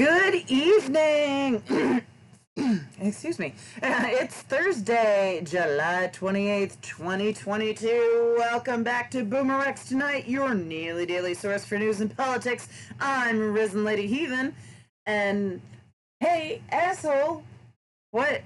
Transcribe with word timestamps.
Good 0.00 0.50
evening. 0.50 1.62
Excuse 3.02 3.38
me. 3.38 3.52
It's 3.82 4.36
Thursday, 4.36 5.42
July 5.44 6.10
28th, 6.10 6.80
2022. 6.80 8.36
Welcome 8.38 8.82
back 8.82 9.10
to 9.10 9.26
BoomerRex 9.26 9.88
Tonight, 9.88 10.26
your 10.26 10.54
nearly 10.54 11.04
daily 11.04 11.34
source 11.34 11.66
for 11.66 11.78
news 11.78 12.00
and 12.00 12.16
politics. 12.16 12.68
I'm 12.98 13.52
Risen 13.52 13.84
Lady 13.84 14.06
Heathen. 14.06 14.54
And 15.04 15.60
hey, 16.20 16.62
asshole, 16.70 17.42
what 18.10 18.40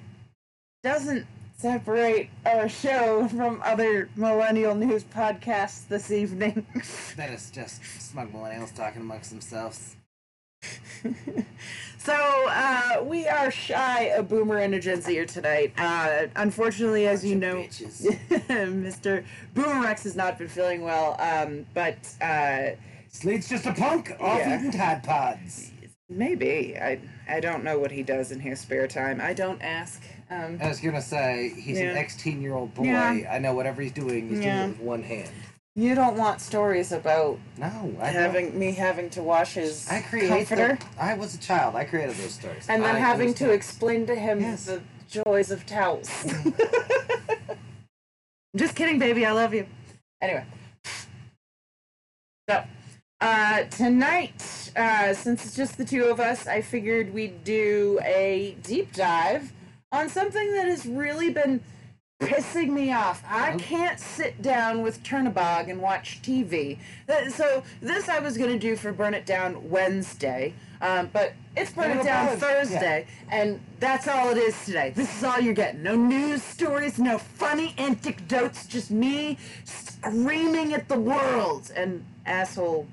doesn't 0.82 1.24
separate 1.56 2.30
our 2.44 2.68
show 2.68 3.28
from 3.28 3.62
other 3.64 4.08
millennial 4.16 4.74
news 4.74 5.04
podcasts 5.04 5.86
this 5.86 6.10
evening? 6.10 6.66
That 7.16 7.30
is 7.30 7.48
just 7.52 7.80
smug 8.00 8.32
millennials 8.32 8.74
talking 8.74 9.02
amongst 9.02 9.30
themselves. 9.30 9.94
so 11.98 12.14
uh, 12.48 13.02
we 13.04 13.26
are 13.26 13.50
shy 13.50 14.04
of 14.16 14.28
Boomer 14.28 14.58
and 14.58 14.74
a 14.74 14.80
Gen 14.80 15.00
Zer 15.00 15.26
tonight. 15.26 15.72
Uh, 15.76 16.26
unfortunately, 16.36 17.06
as 17.06 17.24
you 17.24 17.36
know. 17.36 17.56
Mr. 17.64 19.24
BoomerRex 19.54 20.02
has 20.04 20.16
not 20.16 20.38
been 20.38 20.48
feeling 20.48 20.82
well. 20.82 21.16
Um, 21.18 21.66
but 21.74 21.96
uh, 22.20 22.70
Slate's 23.08 23.48
just 23.48 23.66
a 23.66 23.72
punk 23.72 24.12
off 24.20 24.38
Yeah. 24.38 24.70
Tide 24.70 25.02
Pods. 25.04 25.70
maybe 26.08 26.76
I 26.80 27.00
I 27.28 27.40
don't 27.40 27.64
know 27.64 27.78
what 27.78 27.90
he 27.90 28.02
does 28.02 28.32
in 28.32 28.40
his 28.40 28.60
spare 28.60 28.86
time. 28.86 29.20
I 29.20 29.32
don't 29.32 29.60
ask. 29.62 30.02
Um, 30.30 30.58
I 30.62 30.68
was 30.68 30.80
gonna 30.80 31.02
say 31.02 31.52
he's 31.56 31.78
an 31.78 31.86
Yeah. 31.86 31.92
ex-teen 32.00 32.40
year 32.42 32.54
old 32.54 32.74
boy. 32.74 32.84
Yeah. 32.84 33.28
I 33.30 33.38
know 33.38 33.54
whatever 33.54 33.82
he's 33.82 33.92
doing, 33.92 34.28
he's 34.28 34.40
doing 34.40 34.48
it 34.48 34.68
with 34.68 34.80
one 34.80 35.02
hand. 35.02 35.30
You 35.76 35.94
don't 35.94 36.16
want 36.16 36.40
stories 36.40 36.92
about 36.92 37.38
No, 37.58 37.94
I 38.00 38.06
having 38.08 38.56
me 38.58 38.72
having 38.72 39.10
to 39.10 39.22
wash 39.22 39.54
his 39.54 39.88
I 39.90 40.02
create 40.02 40.28
comforter 40.28 40.78
the- 40.78 41.02
I 41.02 41.14
was 41.14 41.34
a 41.34 41.38
child. 41.38 41.74
I 41.74 41.84
created 41.84 42.14
those 42.16 42.34
stories. 42.34 42.66
and 42.68 42.82
then 42.82 42.96
I 42.96 42.98
having 42.98 43.34
to 43.34 43.50
explain 43.50 44.06
to 44.06 44.14
him 44.14 44.40
Yes. 44.40 44.66
the 44.66 44.82
joys 45.08 45.50
of 45.50 45.66
towels. 45.66 46.08
I'm 47.48 48.58
Just 48.58 48.76
kidding, 48.76 48.98
baby. 49.00 49.26
I 49.26 49.32
love 49.32 49.52
you. 49.52 49.66
Anyway, 50.22 50.44
so 52.48 52.62
uh, 53.20 53.64
tonight, 53.64 54.70
uh, 54.76 55.12
since 55.12 55.44
it's 55.44 55.56
just 55.56 55.76
the 55.76 55.84
two 55.84 56.04
of 56.04 56.20
us, 56.20 56.46
I 56.46 56.60
figured 56.60 57.12
we'd 57.12 57.42
do 57.42 57.98
a 58.04 58.56
deep 58.62 58.92
dive 58.92 59.52
on 59.92 60.08
something 60.08 60.52
that 60.52 60.66
has 60.66 60.86
really 60.86 61.30
been 61.30 61.60
pissing 62.20 62.70
me 62.70 62.92
off. 62.92 63.22
I 63.28 63.56
can't 63.56 63.98
sit 63.98 64.40
down 64.40 64.82
with 64.82 65.02
Turnabog 65.02 65.68
and 65.70 65.80
watch 65.80 66.20
TV. 66.22 66.78
Uh, 67.08 67.28
So 67.30 67.62
this 67.80 68.08
I 68.08 68.18
was 68.20 68.38
gonna 68.38 68.58
do 68.58 68.76
for 68.76 68.92
Burn 68.92 69.14
It 69.14 69.26
Down 69.26 69.68
Wednesday, 69.68 70.54
um, 70.80 71.10
but 71.12 71.34
it's 71.56 71.72
Burn 71.72 71.98
It 71.98 72.04
Down 72.04 72.36
Thursday, 72.36 73.06
and 73.30 73.60
that's 73.80 74.08
all 74.08 74.30
it 74.30 74.38
is 74.38 74.64
today. 74.64 74.92
This 74.94 75.16
is 75.16 75.24
all 75.24 75.40
you're 75.40 75.54
getting. 75.54 75.82
No 75.82 75.96
news 75.96 76.42
stories, 76.42 76.98
no 76.98 77.18
funny 77.18 77.74
anecdotes, 77.78 78.66
just 78.66 78.90
me 78.90 79.38
screaming 79.64 80.72
at 80.74 80.88
the 80.88 80.98
world 80.98 81.70
and 81.74 82.04
asshole 82.26 82.86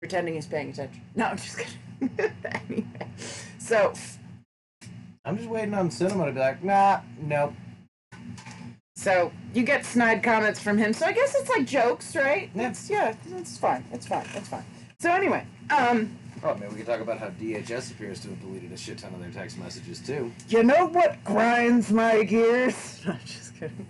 pretending 0.00 0.34
he's 0.34 0.46
paying 0.46 0.70
attention. 0.70 1.00
No, 1.14 1.26
I'm 1.26 1.36
just 1.36 1.58
kidding. 1.58 1.78
anyway, 2.68 3.08
so 3.58 3.92
I'm 5.24 5.36
just 5.36 5.48
waiting 5.48 5.74
on 5.74 5.90
cinema 5.90 6.26
to 6.26 6.32
be 6.32 6.40
like, 6.40 6.64
nah, 6.64 7.00
nope. 7.20 7.54
So 9.02 9.32
you 9.52 9.64
get 9.64 9.84
snide 9.84 10.22
comments 10.22 10.60
from 10.60 10.78
him. 10.78 10.92
So 10.92 11.06
I 11.06 11.12
guess 11.12 11.34
it's 11.34 11.50
like 11.50 11.66
jokes, 11.66 12.14
right? 12.14 12.50
Yeah. 12.54 12.68
It's, 12.70 12.88
yeah, 12.88 13.14
it's 13.36 13.58
fine. 13.58 13.84
It's 13.92 14.06
fine. 14.06 14.24
It's 14.34 14.48
fine. 14.48 14.64
So 15.00 15.10
anyway, 15.10 15.44
um, 15.70 16.16
Oh 16.44 16.54
man, 16.56 16.70
we 16.70 16.76
can 16.76 16.86
talk 16.86 17.00
about 17.00 17.18
how 17.18 17.28
DHS 17.30 17.92
appears 17.92 18.20
to 18.20 18.28
have 18.28 18.40
deleted 18.40 18.72
a 18.72 18.76
shit 18.76 18.98
ton 18.98 19.12
of 19.14 19.20
their 19.20 19.30
text 19.30 19.58
messages 19.58 19.98
too. 20.00 20.32
you 20.48 20.62
know 20.64 20.86
what 20.86 21.22
grinds 21.24 21.90
my 21.92 22.22
gears? 22.22 23.00
No, 23.06 23.16
just 23.24 23.54
kidding. 23.56 23.86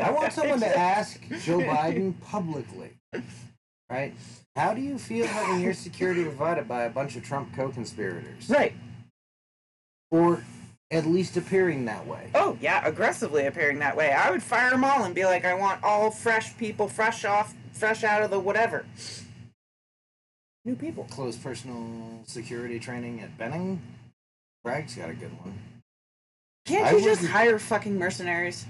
I 0.00 0.10
want 0.12 0.32
someone 0.32 0.60
to 0.60 0.78
ask 0.78 1.20
Joe 1.44 1.58
Biden 1.58 2.14
publicly, 2.20 2.90
right? 3.90 4.14
How 4.56 4.72
do 4.74 4.80
you 4.80 4.98
feel 4.98 5.26
having 5.26 5.60
your 5.60 5.74
security 5.74 6.22
provided 6.30 6.66
by 6.68 6.82
a 6.84 6.90
bunch 6.90 7.14
of 7.16 7.24
Trump 7.24 7.54
co-conspirators, 7.54 8.48
Right. 8.48 8.74
or 10.10 10.42
at 10.90 11.06
least 11.06 11.36
appearing 11.36 11.84
that 11.84 12.06
way? 12.06 12.30
Oh 12.34 12.58
yeah, 12.60 12.86
aggressively 12.86 13.46
appearing 13.46 13.78
that 13.78 13.96
way. 13.96 14.12
I 14.12 14.30
would 14.30 14.42
fire 14.42 14.70
them 14.70 14.84
all 14.84 15.04
and 15.04 15.14
be 15.14 15.24
like, 15.24 15.44
I 15.44 15.54
want 15.54 15.82
all 15.84 16.10
fresh 16.10 16.56
people, 16.56 16.88
fresh 16.88 17.24
off, 17.24 17.54
fresh 17.72 18.04
out 18.04 18.22
of 18.22 18.30
the 18.30 18.40
whatever. 18.40 18.84
New 20.64 20.76
people. 20.76 21.04
Close 21.04 21.36
personal 21.36 22.20
security 22.24 22.78
training 22.78 23.20
at 23.20 23.38
Benning. 23.38 23.80
Bragg's 24.62 24.94
got 24.94 25.08
a 25.08 25.14
good 25.14 25.32
one. 25.40 25.58
Can't 26.66 26.86
I 26.86 26.92
you 26.92 27.02
just 27.02 27.24
hire 27.24 27.58
fucking 27.58 27.98
mercenaries? 27.98 28.66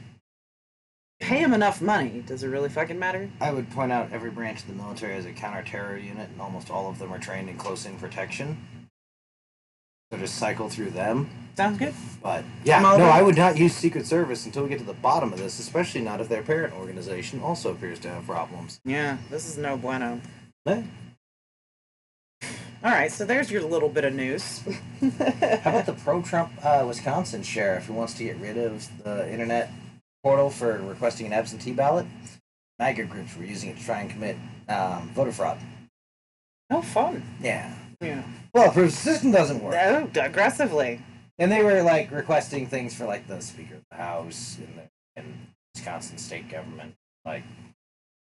Pay 1.19 1.43
them 1.43 1.53
enough 1.53 1.83
money. 1.83 2.23
Does 2.25 2.45
it 2.45 2.49
really 2.49 2.69
fucking 2.69 2.99
matter? 2.99 3.29
I 3.41 3.53
would 3.53 3.69
point 3.71 3.93
out 3.93 4.13
every 4.13 4.31
branch 4.31 4.61
of 4.61 4.69
the 4.69 4.73
military 4.73 5.15
has 5.15 5.27
a 5.27 5.33
counter-terror 5.33 5.99
unit, 5.99 6.31
and 6.31 6.41
almost 6.41 6.71
all 6.71 6.89
of 6.89 6.99
them 6.99 7.13
are 7.13 7.19
trained 7.19 7.51
in 7.51 7.59
close-in 7.59 7.99
protection. 7.99 8.80
So 10.13 10.19
just 10.19 10.37
cycle 10.37 10.69
through 10.69 10.91
them. 10.91 11.31
Sounds 11.57 11.79
good. 11.79 11.95
But 12.23 12.45
yeah, 12.65 12.81
no, 12.81 13.05
I 13.05 13.23
would 13.23 13.37
not 13.37 13.57
use 13.57 13.75
Secret 13.75 14.07
Service 14.07 14.45
until 14.45 14.65
we 14.65 14.69
get 14.69 14.79
to 14.79 14.85
the 14.85 14.93
bottom 14.95 15.33
of 15.33 15.39
this, 15.39 15.59
especially 15.61 16.01
not 16.01 16.21
if 16.21 16.29
their 16.29 16.43
parent 16.43 16.75
organization 16.75 17.41
also 17.41 17.71
appears 17.71 17.99
to 18.01 18.09
have 18.09 18.27
problems. 18.27 18.81
Yeah, 18.85 19.19
this 19.31 19.47
is 19.49 19.57
no 19.57 19.77
bueno. 19.77 20.21
Eh, 20.67 20.83
All 22.83 22.91
right, 22.91 23.11
so 23.13 23.25
there's 23.25 23.51
your 23.51 23.63
little 23.63 23.89
bit 23.89 24.05
of 24.05 24.13
news. 24.15 24.61
How 25.01 25.71
about 25.71 25.87
the 25.87 25.93
pro-Trump 26.03 26.53
uh, 26.65 26.85
Wisconsin 26.87 27.43
sheriff 27.43 27.87
who 27.87 27.93
wants 27.93 28.15
to 28.15 28.25
get 28.25 28.37
rid 28.39 28.57
of 28.59 28.89
the 29.05 29.31
internet 29.31 29.71
portal 30.23 30.51
for 30.51 30.79
requesting 30.79 31.27
an 31.27 31.33
absentee 31.33 31.73
ballot? 31.73 32.07
MAGA 32.79 33.05
groups 33.05 33.37
were 33.37 33.45
using 33.45 33.71
it 33.71 33.77
to 33.79 33.85
try 33.85 34.01
and 34.01 34.11
commit 34.11 34.37
um, 34.69 35.11
voter 35.15 35.33
fraud. 35.33 35.59
oh, 36.71 36.83
fun. 36.83 37.23
Yeah. 37.43 37.75
Yeah. 38.01 38.23
Well, 38.55 38.69
if 38.69 38.75
the 38.75 38.91
system 38.91 39.31
doesn't 39.31 39.63
work. 39.63 39.75
Oh, 39.75 40.09
aggressively. 40.21 41.03
And 41.39 41.51
they 41.51 41.63
were 41.63 41.83
like 41.83 42.11
requesting 42.11 42.67
things 42.67 42.95
for 42.95 43.07
like 43.07 43.27
the 43.27 43.41
Speaker 43.41 43.77
of 43.77 43.83
the 43.91 43.97
House 43.97 44.59
and 44.59 44.79
the 44.79 44.83
and 45.17 45.47
Wisconsin 45.75 46.19
state 46.19 46.51
government. 46.51 46.95
Like 47.25 47.45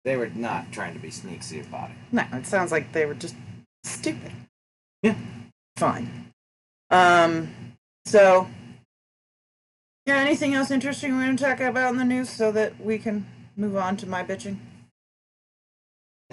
they 0.05 0.17
were 0.17 0.29
not 0.29 0.71
trying 0.71 0.93
to 0.93 0.99
be 0.99 1.11
sneaky 1.11 1.61
about 1.61 1.89
it. 1.91 1.95
No, 2.11 2.25
it 2.33 2.45
sounds 2.45 2.71
like 2.71 2.91
they 2.91 3.05
were 3.05 3.13
just 3.13 3.35
stupid. 3.83 4.31
Yeah. 5.01 5.15
Fine. 5.77 6.31
Um. 6.89 7.49
So. 8.05 8.47
Yeah. 10.05 10.17
Anything 10.17 10.53
else 10.53 10.71
interesting 10.71 11.15
we're 11.15 11.23
going 11.25 11.37
to 11.37 11.43
talk 11.43 11.61
about 11.61 11.91
in 11.91 11.97
the 11.97 12.05
news 12.05 12.29
so 12.29 12.51
that 12.51 12.79
we 12.79 12.97
can 12.97 13.25
move 13.55 13.77
on 13.77 13.95
to 13.97 14.05
my 14.07 14.23
bitching? 14.23 14.57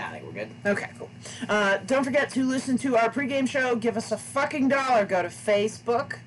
I 0.09 0.13
think 0.13 0.25
we're 0.25 0.33
good. 0.33 0.49
Okay, 0.67 0.91
cool. 0.99 1.11
Uh, 1.49 1.79
don't 1.87 2.05
forget 2.05 2.31
to 2.31 2.45
listen 2.45 2.77
to 2.79 2.97
our 2.97 3.11
pregame 3.11 3.49
show. 3.49 3.77
Give 3.77 3.97
us 3.97 4.13
a 4.13 4.17
fucking 4.19 4.69
dollar. 4.69 5.05
Go 5.05 5.23
to 5.23 5.29
facebook.com 5.29 6.21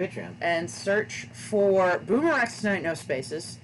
Patreon. 0.00 0.34
and 0.40 0.70
search 0.70 1.26
for 1.32 1.98
BoomerRex 2.06 2.60
Tonight 2.60 2.82
No 2.82 2.94
Spaces. 2.94 3.58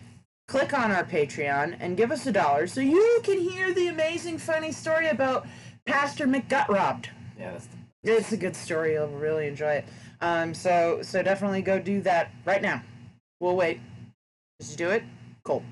Click 0.49 0.75
on 0.75 0.91
our 0.91 1.05
Patreon 1.05 1.77
and 1.81 1.97
give 1.97 2.11
us 2.13 2.27
a 2.27 2.33
dollar 2.33 2.67
so 2.67 2.81
you 2.81 3.21
can 3.23 3.41
hear 3.41 3.73
the 3.73 3.87
amazing, 3.89 4.37
funny 4.39 4.73
story 4.73 5.09
about 5.09 5.47
Pastor 5.87 6.27
McGut 6.27 6.69
robbed. 6.69 7.09
Yeah, 7.39 7.53
that's 7.53 7.67
the 7.67 7.77
It's 8.13 8.33
a 8.33 8.37
good 8.37 8.55
story. 8.55 8.93
You'll 8.95 9.09
really 9.09 9.47
enjoy 9.49 9.75
it. 9.77 9.85
Um, 10.21 10.53
so 10.55 11.01
so 11.03 11.23
definitely 11.23 11.63
go 11.63 11.79
do 11.79 12.01
that 12.03 12.31
right 12.45 12.61
now. 12.63 12.83
We'll 13.41 13.57
wait. 13.57 13.81
You 14.61 14.77
do 14.77 14.91
it? 14.91 15.03
Cool. 15.45 15.63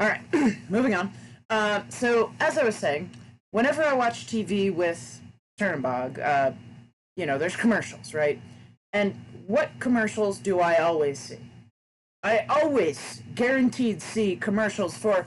All 0.00 0.06
right, 0.08 0.22
moving 0.70 0.94
on. 0.94 1.12
Uh, 1.52 1.82
so 1.90 2.32
as 2.40 2.56
I 2.56 2.64
was 2.64 2.76
saying, 2.76 3.10
whenever 3.50 3.84
I 3.84 3.92
watch 3.92 4.26
TV 4.26 4.74
with 4.74 5.20
Turnbog, 5.60 6.18
uh, 6.18 6.52
you 7.14 7.26
know, 7.26 7.36
there's 7.36 7.56
commercials, 7.56 8.14
right? 8.14 8.40
And 8.94 9.14
what 9.46 9.68
commercials 9.78 10.38
do 10.38 10.60
I 10.60 10.76
always 10.76 11.18
see? 11.18 11.36
I 12.22 12.46
always 12.48 13.22
guaranteed 13.34 14.00
see 14.00 14.36
commercials 14.36 14.96
for 14.96 15.26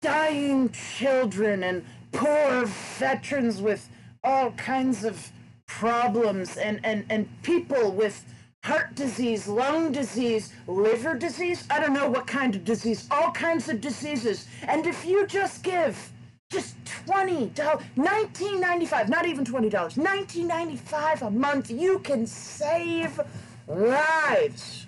dying 0.00 0.70
children 0.70 1.64
and 1.64 1.84
poor 2.12 2.66
veterans 2.66 3.60
with 3.60 3.88
all 4.22 4.52
kinds 4.52 5.02
of 5.02 5.32
problems 5.66 6.56
and, 6.56 6.78
and, 6.84 7.04
and 7.10 7.28
people 7.42 7.90
with 7.90 8.24
heart 8.64 8.94
disease, 8.94 9.46
lung 9.46 9.92
disease, 9.92 10.50
liver 10.66 11.14
disease, 11.14 11.66
I 11.70 11.78
don't 11.80 11.92
know 11.92 12.08
what 12.08 12.26
kind 12.26 12.56
of 12.56 12.64
disease, 12.64 13.06
all 13.10 13.30
kinds 13.30 13.68
of 13.68 13.78
diseases. 13.82 14.48
And 14.66 14.86
if 14.86 15.04
you 15.04 15.26
just 15.26 15.62
give 15.62 16.10
just 16.50 16.74
twenty 17.04 17.46
dollars, 17.50 17.84
nineteen 17.96 18.60
ninety 18.60 18.86
five, 18.86 19.10
not 19.10 19.26
even 19.26 19.44
twenty 19.44 19.68
dollars, 19.68 19.98
nineteen 19.98 20.46
ninety 20.46 20.76
five 20.76 21.20
a 21.22 21.30
month, 21.30 21.70
you 21.70 21.98
can 21.98 22.26
save 22.26 23.20
lives. 23.68 24.86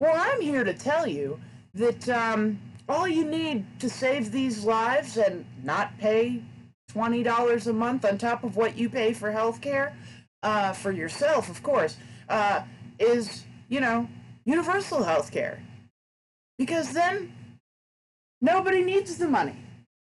Well, 0.00 0.14
I'm 0.16 0.40
here 0.40 0.64
to 0.64 0.72
tell 0.72 1.06
you 1.06 1.38
that 1.74 2.08
um, 2.08 2.58
all 2.88 3.06
you 3.06 3.24
need 3.24 3.66
to 3.80 3.90
save 3.90 4.32
these 4.32 4.64
lives 4.64 5.18
and 5.18 5.44
not 5.62 5.98
pay 5.98 6.42
twenty 6.88 7.22
dollars 7.22 7.66
a 7.66 7.72
month 7.72 8.06
on 8.06 8.16
top 8.16 8.44
of 8.44 8.56
what 8.56 8.78
you 8.78 8.88
pay 8.88 9.12
for 9.12 9.30
healthcare, 9.30 9.92
uh, 10.42 10.72
for 10.72 10.90
yourself, 10.90 11.50
of 11.50 11.62
course, 11.62 11.98
uh, 12.30 12.62
is 12.98 13.44
you 13.68 13.80
know 13.80 14.08
universal 14.44 15.00
healthcare, 15.00 15.58
because 16.58 16.92
then 16.92 17.32
nobody 18.40 18.82
needs 18.82 19.16
the 19.16 19.28
money. 19.28 19.56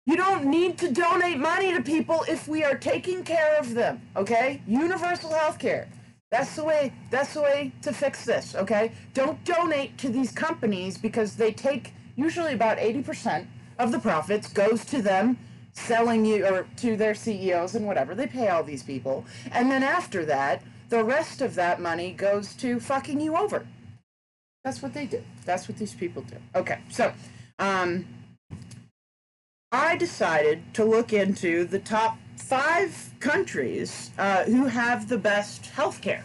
You 0.07 0.17
don't 0.17 0.45
need 0.47 0.79
to 0.79 0.93
donate 0.93 1.39
money 1.39 1.73
to 1.75 1.83
people 1.83 2.25
if 2.29 2.47
we 2.47 2.63
are 2.63 2.77
taking 2.79 3.25
care 3.25 3.57
of 3.59 3.75
them. 3.75 4.03
Okay, 4.17 4.63
universal 4.67 5.31
healthcare. 5.31 5.89
That's 6.31 6.55
the 6.57 6.65
way. 6.65 6.93
That's 7.11 7.35
the 7.35 7.43
way 7.43 7.73
to 7.83 7.93
fix 7.93 8.25
this. 8.25 8.55
Okay, 8.55 8.93
don't 9.15 9.43
donate 9.45 9.99
to 9.99 10.09
these 10.09 10.33
companies 10.33 10.99
because 10.99 11.37
they 11.37 11.53
take 11.53 11.93
usually 12.17 12.53
about 12.53 12.79
eighty 12.79 13.03
percent 13.03 13.49
of 13.79 13.93
the 13.93 13.99
profits 13.99 14.53
goes 14.53 14.85
to 14.87 15.03
them 15.03 15.39
selling 15.73 16.25
you 16.25 16.47
or 16.47 16.67
to 16.77 16.97
their 16.97 17.15
CEOs 17.15 17.75
and 17.75 17.87
whatever. 17.87 18.15
They 18.15 18.27
pay 18.27 18.49
all 18.49 18.65
these 18.65 18.83
people, 18.83 19.25
and 19.53 19.71
then 19.71 19.83
after 19.83 20.25
that, 20.27 20.63
the 20.89 21.05
rest 21.05 21.41
of 21.41 21.55
that 21.57 21.81
money 21.81 22.13
goes 22.13 22.55
to 22.55 22.81
fucking 22.81 23.21
you 23.21 23.37
over. 23.37 23.67
That's 24.65 24.83
what 24.83 24.95
they 24.95 25.07
do. 25.07 25.23
That's 25.45 25.69
what 25.69 25.79
these 25.79 25.95
people 25.95 26.23
do. 26.23 26.37
Okay, 26.55 26.79
so 26.91 27.13
um, 27.59 28.07
I 29.73 29.97
decided 29.97 30.75
to 30.75 30.85
look 30.85 31.13
into 31.13 31.65
the 31.65 31.79
top 31.79 32.19
five 32.37 33.13
countries 33.21 34.11
uh, 34.19 34.45
who 34.45 34.67
have 34.67 35.09
the 35.09 35.19
best 35.19 35.65
healthcare. 35.65 36.23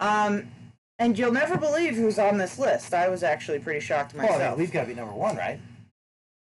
Um, 0.00 0.48
and 0.98 1.18
you'll 1.18 1.32
never 1.32 1.56
believe 1.56 1.94
who's 1.94 2.18
on 2.18 2.38
this 2.38 2.58
list. 2.58 2.92
I 2.92 3.08
was 3.08 3.22
actually 3.22 3.58
pretty 3.58 3.80
shocked 3.80 4.14
Well, 4.14 4.40
I 4.40 4.48
mean, 4.50 4.58
we've 4.58 4.72
got 4.72 4.82
to 4.82 4.88
be 4.88 4.94
number 4.94 5.14
one, 5.14 5.36
right? 5.36 5.60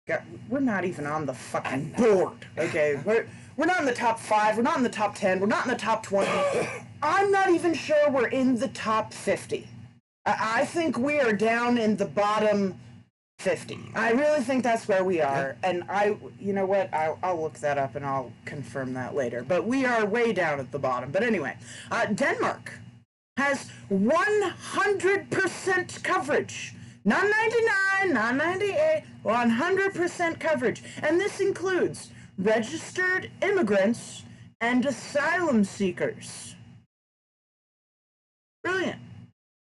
Got- 0.07 0.23
we're 0.49 0.59
not 0.59 0.85
even 0.85 1.05
on 1.05 1.25
the 1.25 1.33
fucking 1.33 1.93
board. 1.97 2.45
Okay, 2.57 2.99
we're 3.05 3.27
we're 3.57 3.65
not 3.65 3.79
in 3.79 3.85
the 3.85 3.93
top 3.93 4.19
five. 4.19 4.55
We're 4.57 4.63
not 4.63 4.77
in 4.77 4.83
the 4.83 4.89
top 4.89 5.15
ten. 5.15 5.39
We're 5.39 5.47
not 5.47 5.65
in 5.65 5.71
the 5.71 5.77
top 5.77 6.01
twenty. 6.03 6.31
I'm 7.01 7.31
not 7.31 7.49
even 7.49 7.73
sure 7.73 8.09
we're 8.11 8.27
in 8.27 8.57
the 8.57 8.67
top 8.69 9.13
fifty. 9.13 9.67
I, 10.25 10.61
I 10.61 10.65
think 10.65 10.97
we 10.97 11.19
are 11.19 11.33
down 11.33 11.77
in 11.77 11.97
the 11.97 12.05
bottom 12.05 12.79
fifty. 13.39 13.79
I 13.95 14.11
really 14.11 14.41
think 14.41 14.63
that's 14.63 14.87
where 14.87 15.03
we 15.03 15.21
are. 15.21 15.55
And 15.63 15.83
I, 15.89 16.17
you 16.39 16.53
know 16.53 16.65
what? 16.65 16.91
I'll, 16.93 17.19
I'll 17.23 17.41
look 17.41 17.55
that 17.59 17.77
up 17.77 17.95
and 17.95 18.05
I'll 18.05 18.31
confirm 18.45 18.93
that 18.95 19.15
later. 19.15 19.43
But 19.47 19.65
we 19.65 19.85
are 19.85 20.05
way 20.05 20.33
down 20.33 20.59
at 20.59 20.71
the 20.71 20.79
bottom. 20.79 21.11
But 21.11 21.23
anyway, 21.23 21.55
uh, 21.91 22.05
Denmark 22.07 22.73
has 23.37 23.71
100% 23.89 26.03
coverage. 26.03 26.73
Not 27.05 27.23
99, 27.23 28.13
not 28.13 28.35
98, 28.35 29.03
100% 29.25 30.39
coverage. 30.39 30.83
And 31.01 31.19
this 31.19 31.39
includes 31.39 32.09
registered 32.37 33.31
immigrants 33.41 34.23
and 34.61 34.85
asylum 34.85 35.63
seekers. 35.63 36.55
Brilliant. 38.69 39.01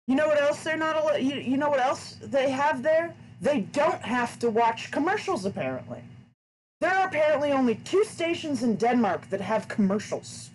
You 0.07 0.15
know 0.15 0.27
what 0.27 0.41
else 0.41 0.63
they're 0.63 0.75
not 0.75 0.97
al- 0.97 1.17
you, 1.17 1.35
you 1.35 1.55
know 1.55 1.69
what 1.69 1.79
else 1.79 2.17
they 2.21 2.51
have 2.51 2.83
there? 2.83 3.15
They 3.39 3.61
don't 3.61 4.01
have 4.01 4.37
to 4.39 4.49
watch 4.49 4.91
commercials 4.91 5.45
apparently. 5.45 6.01
There 6.81 6.93
are 6.93 7.07
apparently 7.07 7.51
only 7.53 7.75
two 7.75 8.03
stations 8.03 8.63
in 8.63 8.75
Denmark 8.75 9.29
that 9.29 9.39
have 9.39 9.69
commercials 9.69 10.49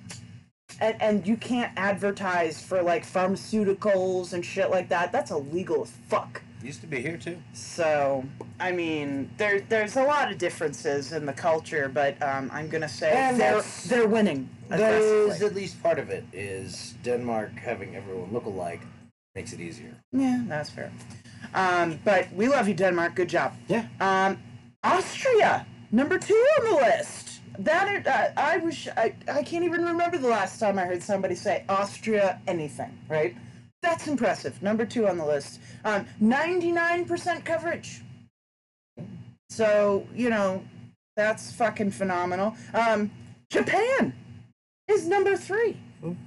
and, 0.80 1.00
and 1.00 1.26
you 1.26 1.38
can't 1.38 1.72
advertise 1.78 2.62
for 2.62 2.82
like 2.82 3.06
pharmaceuticals 3.06 4.34
and 4.34 4.44
shit 4.44 4.70
like 4.70 4.90
that. 4.90 5.12
That's 5.12 5.30
illegal 5.30 5.82
as 5.82 5.90
fuck. 6.08 6.42
Used 6.62 6.80
to 6.82 6.86
be 6.86 7.00
here 7.02 7.16
too. 7.16 7.38
So, 7.54 8.24
I 8.60 8.70
mean, 8.72 9.28
there 9.36 9.60
there's 9.68 9.96
a 9.96 10.02
lot 10.04 10.30
of 10.30 10.38
differences 10.38 11.12
in 11.12 11.26
the 11.26 11.32
culture, 11.32 11.88
but 11.92 12.20
um, 12.22 12.50
I'm 12.52 12.68
gonna 12.68 12.88
say 12.88 13.10
And 13.12 13.40
they're 13.40 13.54
that's- 13.56 13.84
they're 13.88 14.06
winning. 14.08 14.48
That 14.68 14.92
is 14.94 15.10
aggressively. 15.10 15.46
at 15.48 15.54
least 15.54 15.82
part 15.82 15.98
of 15.98 16.08
it. 16.10 16.24
Is 16.32 16.94
Denmark 17.02 17.52
having 17.58 17.96
everyone 17.96 18.32
look 18.32 18.46
alike 18.46 18.80
makes 19.34 19.52
it 19.52 19.60
easier. 19.60 19.94
Yeah, 20.12 20.42
that's 20.46 20.70
fair. 20.70 20.90
Um, 21.54 21.98
but 22.04 22.32
we 22.32 22.48
love 22.48 22.68
you, 22.68 22.74
Denmark. 22.74 23.14
Good 23.14 23.28
job. 23.28 23.54
Yeah. 23.68 23.86
Um, 24.00 24.38
Austria, 24.84 25.66
number 25.90 26.18
two 26.18 26.46
on 26.58 26.64
the 26.70 26.76
list. 26.76 27.40
That 27.58 28.06
uh, 28.06 28.40
I 28.40 28.56
wish 28.58 28.88
I, 28.96 29.14
I 29.28 29.42
can't 29.42 29.64
even 29.64 29.84
remember 29.84 30.16
the 30.16 30.28
last 30.28 30.58
time 30.58 30.78
I 30.78 30.84
heard 30.84 31.02
somebody 31.02 31.34
say 31.34 31.64
Austria 31.68 32.40
anything. 32.46 32.96
Right? 33.08 33.36
That's 33.82 34.06
impressive. 34.06 34.62
Number 34.62 34.86
two 34.86 35.08
on 35.08 35.18
the 35.18 35.26
list. 35.26 35.60
Um, 35.84 36.06
99% 36.22 37.44
coverage. 37.44 38.02
So 39.50 40.06
you 40.14 40.30
know, 40.30 40.62
that's 41.16 41.52
fucking 41.52 41.90
phenomenal. 41.90 42.56
Um, 42.72 43.10
Japan 43.50 44.14
is 44.88 45.06
number 45.06 45.36
three. 45.36 45.76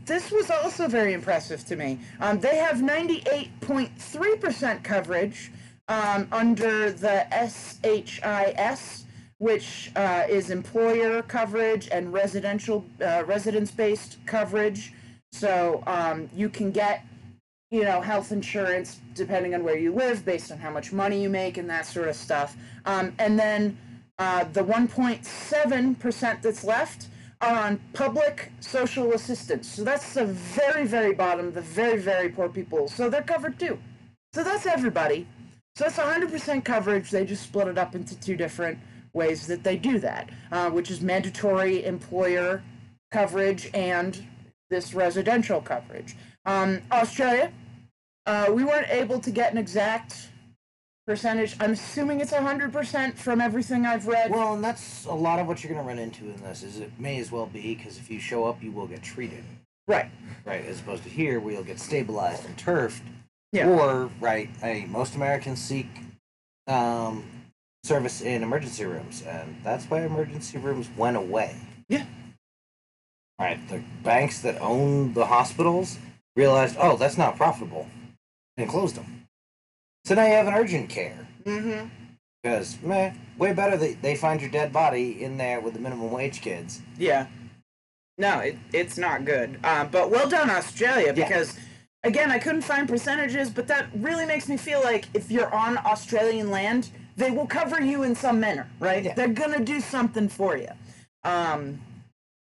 This 0.05 0.31
was 0.31 0.49
also 0.51 0.87
very 0.87 1.13
impressive 1.13 1.65
to 1.65 1.75
me. 1.75 1.99
Um, 2.21 2.39
they 2.39 2.57
have 2.57 2.77
98.3% 2.77 4.83
coverage 4.83 5.51
um, 5.87 6.27
under 6.31 6.91
the 6.91 7.25
SHIS, 7.31 9.05
which 9.39 9.91
uh, 9.95 10.23
is 10.29 10.49
employer 10.49 11.21
coverage 11.23 11.89
and 11.91 12.13
residential 12.13 12.85
uh, 13.01 13.23
residence-based 13.25 14.17
coverage. 14.25 14.93
So 15.33 15.83
um, 15.87 16.29
you 16.33 16.47
can 16.47 16.71
get, 16.71 17.03
you 17.71 17.83
know, 17.83 18.01
health 18.01 18.31
insurance 18.31 19.01
depending 19.13 19.55
on 19.55 19.63
where 19.63 19.77
you 19.77 19.93
live, 19.93 20.23
based 20.23 20.51
on 20.51 20.57
how 20.57 20.71
much 20.71 20.93
money 20.93 21.21
you 21.21 21.29
make 21.29 21.57
and 21.57 21.69
that 21.69 21.85
sort 21.85 22.07
of 22.07 22.15
stuff. 22.15 22.55
Um, 22.85 23.13
and 23.19 23.37
then 23.39 23.77
uh, 24.19 24.45
the 24.45 24.63
1.7% 24.63 26.41
that's 26.41 26.63
left 26.63 27.07
are 27.41 27.65
on 27.65 27.79
public 27.93 28.51
social 28.59 29.13
assistance. 29.13 29.67
So 29.67 29.83
that's 29.83 30.13
the 30.13 30.25
very, 30.25 30.85
very 30.87 31.13
bottom, 31.13 31.51
the 31.51 31.61
very, 31.61 31.97
very 31.99 32.29
poor 32.29 32.49
people. 32.49 32.87
So 32.87 33.09
they're 33.09 33.21
covered 33.21 33.59
too. 33.59 33.77
So 34.33 34.43
that's 34.43 34.65
everybody. 34.65 35.27
So 35.75 35.85
that's 35.85 35.97
100% 35.97 36.63
coverage. 36.63 37.11
They 37.11 37.25
just 37.25 37.43
split 37.43 37.67
it 37.67 37.77
up 37.77 37.95
into 37.95 38.17
two 38.19 38.37
different 38.37 38.79
ways 39.13 39.47
that 39.47 39.63
they 39.63 39.77
do 39.77 39.99
that, 39.99 40.29
uh, 40.51 40.69
which 40.69 40.89
is 40.91 41.01
mandatory 41.01 41.83
employer 41.85 42.63
coverage 43.11 43.69
and 43.73 44.25
this 44.69 44.93
residential 44.93 45.61
coverage. 45.61 46.15
Um, 46.45 46.81
Australia, 46.91 47.51
uh, 48.25 48.47
we 48.49 48.63
weren't 48.63 48.89
able 48.89 49.19
to 49.19 49.31
get 49.31 49.51
an 49.51 49.57
exact 49.57 50.29
percentage. 51.07 51.55
I'm 51.59 51.71
assuming 51.71 52.19
it's 52.19 52.31
100% 52.31 53.13
from 53.15 53.41
everything 53.41 53.85
I've 53.85 54.07
read. 54.07 54.31
Well, 54.31 54.55
and 54.55 54.63
that's 54.63 55.05
a 55.05 55.13
lot 55.13 55.39
of 55.39 55.47
what 55.47 55.63
you're 55.63 55.73
going 55.73 55.83
to 55.83 55.87
run 55.87 55.99
into 55.99 56.25
in 56.25 56.37
this. 56.41 56.63
Is 56.63 56.79
it 56.79 56.91
may 56.99 57.19
as 57.19 57.31
well 57.31 57.45
be 57.45 57.75
because 57.75 57.97
if 57.97 58.09
you 58.09 58.19
show 58.19 58.45
up, 58.45 58.61
you 58.61 58.71
will 58.71 58.87
get 58.87 59.03
treated, 59.03 59.43
right. 59.87 60.09
right? 60.45 60.65
As 60.65 60.79
opposed 60.79 61.03
to 61.03 61.09
here, 61.09 61.39
where 61.39 61.53
you'll 61.53 61.63
get 61.63 61.79
stabilized 61.79 62.45
and 62.45 62.57
turfed. 62.57 63.03
Yeah. 63.51 63.69
Or 63.69 64.09
right, 64.19 64.49
hey, 64.59 64.85
most 64.89 65.15
Americans 65.15 65.61
seek 65.61 65.87
um, 66.67 67.23
service 67.83 68.21
in 68.21 68.43
emergency 68.43 68.85
rooms, 68.85 69.21
and 69.21 69.55
that's 69.63 69.85
why 69.85 70.01
emergency 70.01 70.57
rooms 70.57 70.89
went 70.97 71.15
away. 71.15 71.55
Yeah. 71.87 72.05
Right. 73.39 73.65
The 73.69 73.81
banks 74.03 74.41
that 74.41 74.59
own 74.61 75.13
the 75.13 75.25
hospitals 75.25 75.99
realized, 76.35 76.75
oh, 76.79 76.97
that's 76.97 77.17
not 77.17 77.37
profitable, 77.37 77.87
and 78.57 78.69
closed 78.69 78.95
them. 78.95 79.27
So 80.05 80.15
now 80.15 80.25
you 80.25 80.33
have 80.33 80.47
an 80.47 80.53
urgent 80.53 80.89
care. 80.89 81.27
Mm-hmm. 81.45 81.87
Because, 82.43 82.79
man, 82.81 83.19
way 83.37 83.53
better 83.53 83.75
they, 83.75 83.93
they 83.93 84.15
find 84.15 84.39
your 84.39 84.51
dead 84.51 84.71
body 84.71 85.23
in 85.23 85.37
there 85.37 85.59
with 85.61 85.73
the 85.73 85.79
minimum 85.79 86.11
wage 86.11 86.41
kids. 86.41 86.81
Yeah. 86.97 87.27
No, 88.17 88.39
it, 88.39 88.57
it's 88.71 88.97
not 88.97 89.25
good. 89.25 89.59
Uh, 89.63 89.85
but 89.85 90.11
well 90.11 90.29
done, 90.29 90.49
Australia, 90.49 91.07
Yeah. 91.07 91.11
because, 91.13 91.57
again, 92.03 92.31
I 92.31 92.37
couldn't 92.37 92.61
find 92.61 92.87
percentages, 92.87 93.49
but 93.49 93.67
that 93.67 93.87
really 93.95 94.25
makes 94.25 94.47
me 94.47 94.57
feel 94.57 94.81
like 94.83 95.05
if 95.13 95.31
you're 95.31 95.53
on 95.53 95.77
Australian 95.79 96.51
land, 96.51 96.89
they 97.17 97.31
will 97.31 97.47
cover 97.47 97.81
you 97.81 98.03
in 98.03 98.13
some 98.13 98.39
manner, 98.39 98.69
right? 98.79 99.03
Yeah. 99.03 99.15
They're 99.15 99.27
going 99.27 99.53
to 99.57 99.63
do 99.63 99.79
something 99.79 100.29
for 100.29 100.55
you. 100.55 100.69
Um, 101.23 101.81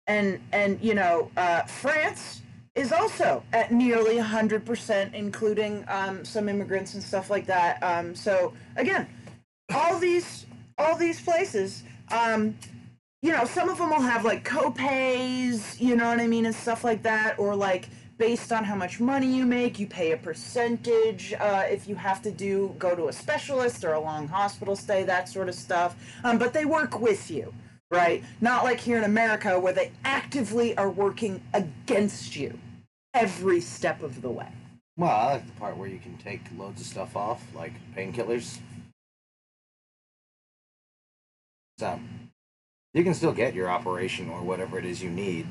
and, 0.07 0.41
and, 0.53 0.83
you 0.83 0.95
know, 0.95 1.31
uh, 1.37 1.65
France 1.65 2.41
is 2.75 2.93
also 2.93 3.43
at 3.53 3.73
nearly 3.73 4.17
100%, 4.17 5.15
including 5.15 5.85
um, 5.89 6.25
some 6.25 6.49
immigrants 6.49 6.95
and 6.95 7.03
stuff 7.03 7.29
like 7.31 7.47
that. 7.47 7.83
Um, 7.83 8.15
so, 8.15 8.53
again, 8.77 9.09
all 9.75 9.99
these 9.99 10.47
all 10.79 10.97
these 10.97 11.21
places 11.21 11.83
um 12.11 12.57
you 13.23 13.31
know 13.31 13.45
some 13.45 13.69
of 13.69 13.79
them 13.79 13.91
will 13.91 14.01
have 14.01 14.25
like 14.25 14.45
co-pays 14.45 15.81
you 15.81 15.95
know 15.95 16.09
what 16.09 16.19
i 16.21 16.27
mean 16.27 16.47
and 16.47 16.55
stuff 16.55 16.85
like 16.85 17.03
that 17.03 17.39
or 17.39 17.55
like 17.55 17.89
based 18.19 18.53
on 18.53 18.65
how 18.65 18.75
much 18.75 19.01
money 19.01 19.27
you 19.27 19.47
make 19.47 19.79
you 19.79 19.87
pay 19.87 20.13
a 20.13 20.17
percentage 20.17 21.33
uh, 21.41 21.65
if 21.71 21.89
you 21.89 21.95
have 21.95 22.21
to 22.21 22.31
do 22.31 22.75
go 22.79 22.95
to 22.95 23.09
a 23.09 23.13
specialist 23.13 23.83
or 23.83 23.95
a 23.95 24.01
long 24.01 24.29
hospital 24.29 24.77
stay 24.77 25.05
that 25.05 25.29
sort 25.29 25.49
of 25.49 25.55
stuff 25.55 25.97
um, 26.25 26.37
but 26.39 26.53
they 26.53 26.65
work 26.65 27.01
with 27.01 27.31
you 27.31 27.55
right 27.91 28.25
not 28.41 28.65
like 28.65 28.81
here 28.81 28.99
in 28.99 29.05
america 29.05 29.59
where 29.61 29.73
they 29.75 29.93
actively 30.05 30.77
are 30.79 30.91
working 30.91 31.43
against 31.55 32.37
you 32.37 32.59
every 33.15 33.61
step 33.61 34.03
of 34.03 34.23
the 34.23 34.31
way 34.31 34.49
Well, 34.99 35.11
I 35.11 35.33
like 35.35 35.47
the 35.47 35.53
part 35.61 35.77
where 35.77 35.89
you 35.89 35.99
can 35.99 36.17
take 36.19 36.43
loads 36.59 36.81
of 36.81 36.87
stuff 36.87 37.17
off, 37.17 37.43
like 37.55 37.73
painkillers. 37.97 38.59
So, 41.79 42.01
You 42.95 43.05
can 43.05 43.15
still 43.15 43.33
get 43.33 43.55
your 43.55 43.71
operation 43.71 44.31
or 44.31 44.43
whatever 44.43 44.79
it 44.79 44.85
is 44.85 45.03
you 45.03 45.11
need. 45.11 45.47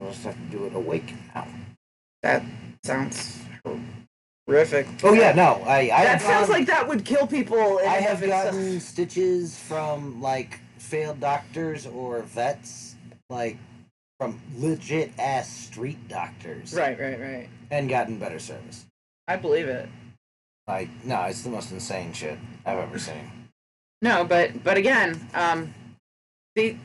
You'll 0.00 0.10
just 0.10 0.24
have 0.24 0.36
to 0.36 0.50
do 0.58 0.66
it 0.66 0.74
awake 0.74 1.14
now. 1.34 1.48
That 2.22 2.44
sounds 2.84 3.40
horrific. 4.46 4.86
Oh 5.04 5.14
yeah, 5.14 5.32
no, 5.32 5.62
I 5.66 5.90
I 5.92 6.04
That 6.04 6.22
sounds 6.22 6.48
like 6.50 6.66
that 6.68 6.88
would 6.88 7.04
kill 7.04 7.26
people. 7.26 7.80
I 7.80 7.96
have 8.00 8.20
gotten 8.22 8.80
stitches 8.80 9.58
from 9.58 10.22
like 10.22 10.60
failed 10.86 11.20
doctors 11.20 11.86
or 11.86 12.22
vets, 12.22 12.94
like 13.28 13.58
from 14.20 14.40
legit 14.56 15.12
ass 15.18 15.50
street 15.50 16.08
doctors, 16.08 16.72
Right, 16.72 16.98
right, 16.98 17.20
right. 17.20 17.48
and 17.70 17.88
gotten 17.88 18.18
better 18.18 18.38
service. 18.38 18.86
I 19.28 19.36
believe 19.36 19.68
it. 19.68 19.88
Like, 20.68 20.88
no, 21.04 21.22
it's 21.24 21.42
the 21.42 21.50
most 21.50 21.72
insane 21.72 22.12
shit 22.12 22.38
I've 22.64 22.78
ever 22.78 22.98
seen. 22.98 23.30
No, 24.02 24.24
but 24.24 24.62
but 24.62 24.76
again, 24.76 25.28
um, 25.34 25.74
the 26.54 26.76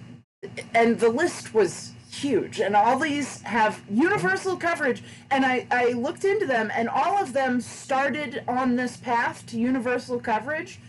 and 0.73 0.99
the 0.99 1.09
list 1.09 1.53
was 1.53 1.93
huge, 2.11 2.59
and 2.59 2.75
all 2.75 2.99
these 2.99 3.41
have 3.43 3.81
universal 3.89 4.57
coverage. 4.57 5.03
And 5.31 5.45
I 5.45 5.67
I 5.71 5.89
looked 5.93 6.25
into 6.25 6.45
them, 6.45 6.71
and 6.75 6.89
all 6.89 7.17
of 7.21 7.33
them 7.33 7.61
started 7.61 8.43
on 8.47 8.75
this 8.75 8.97
path 8.97 9.45
to 9.47 9.59
universal 9.59 10.19
coverage 10.19 10.79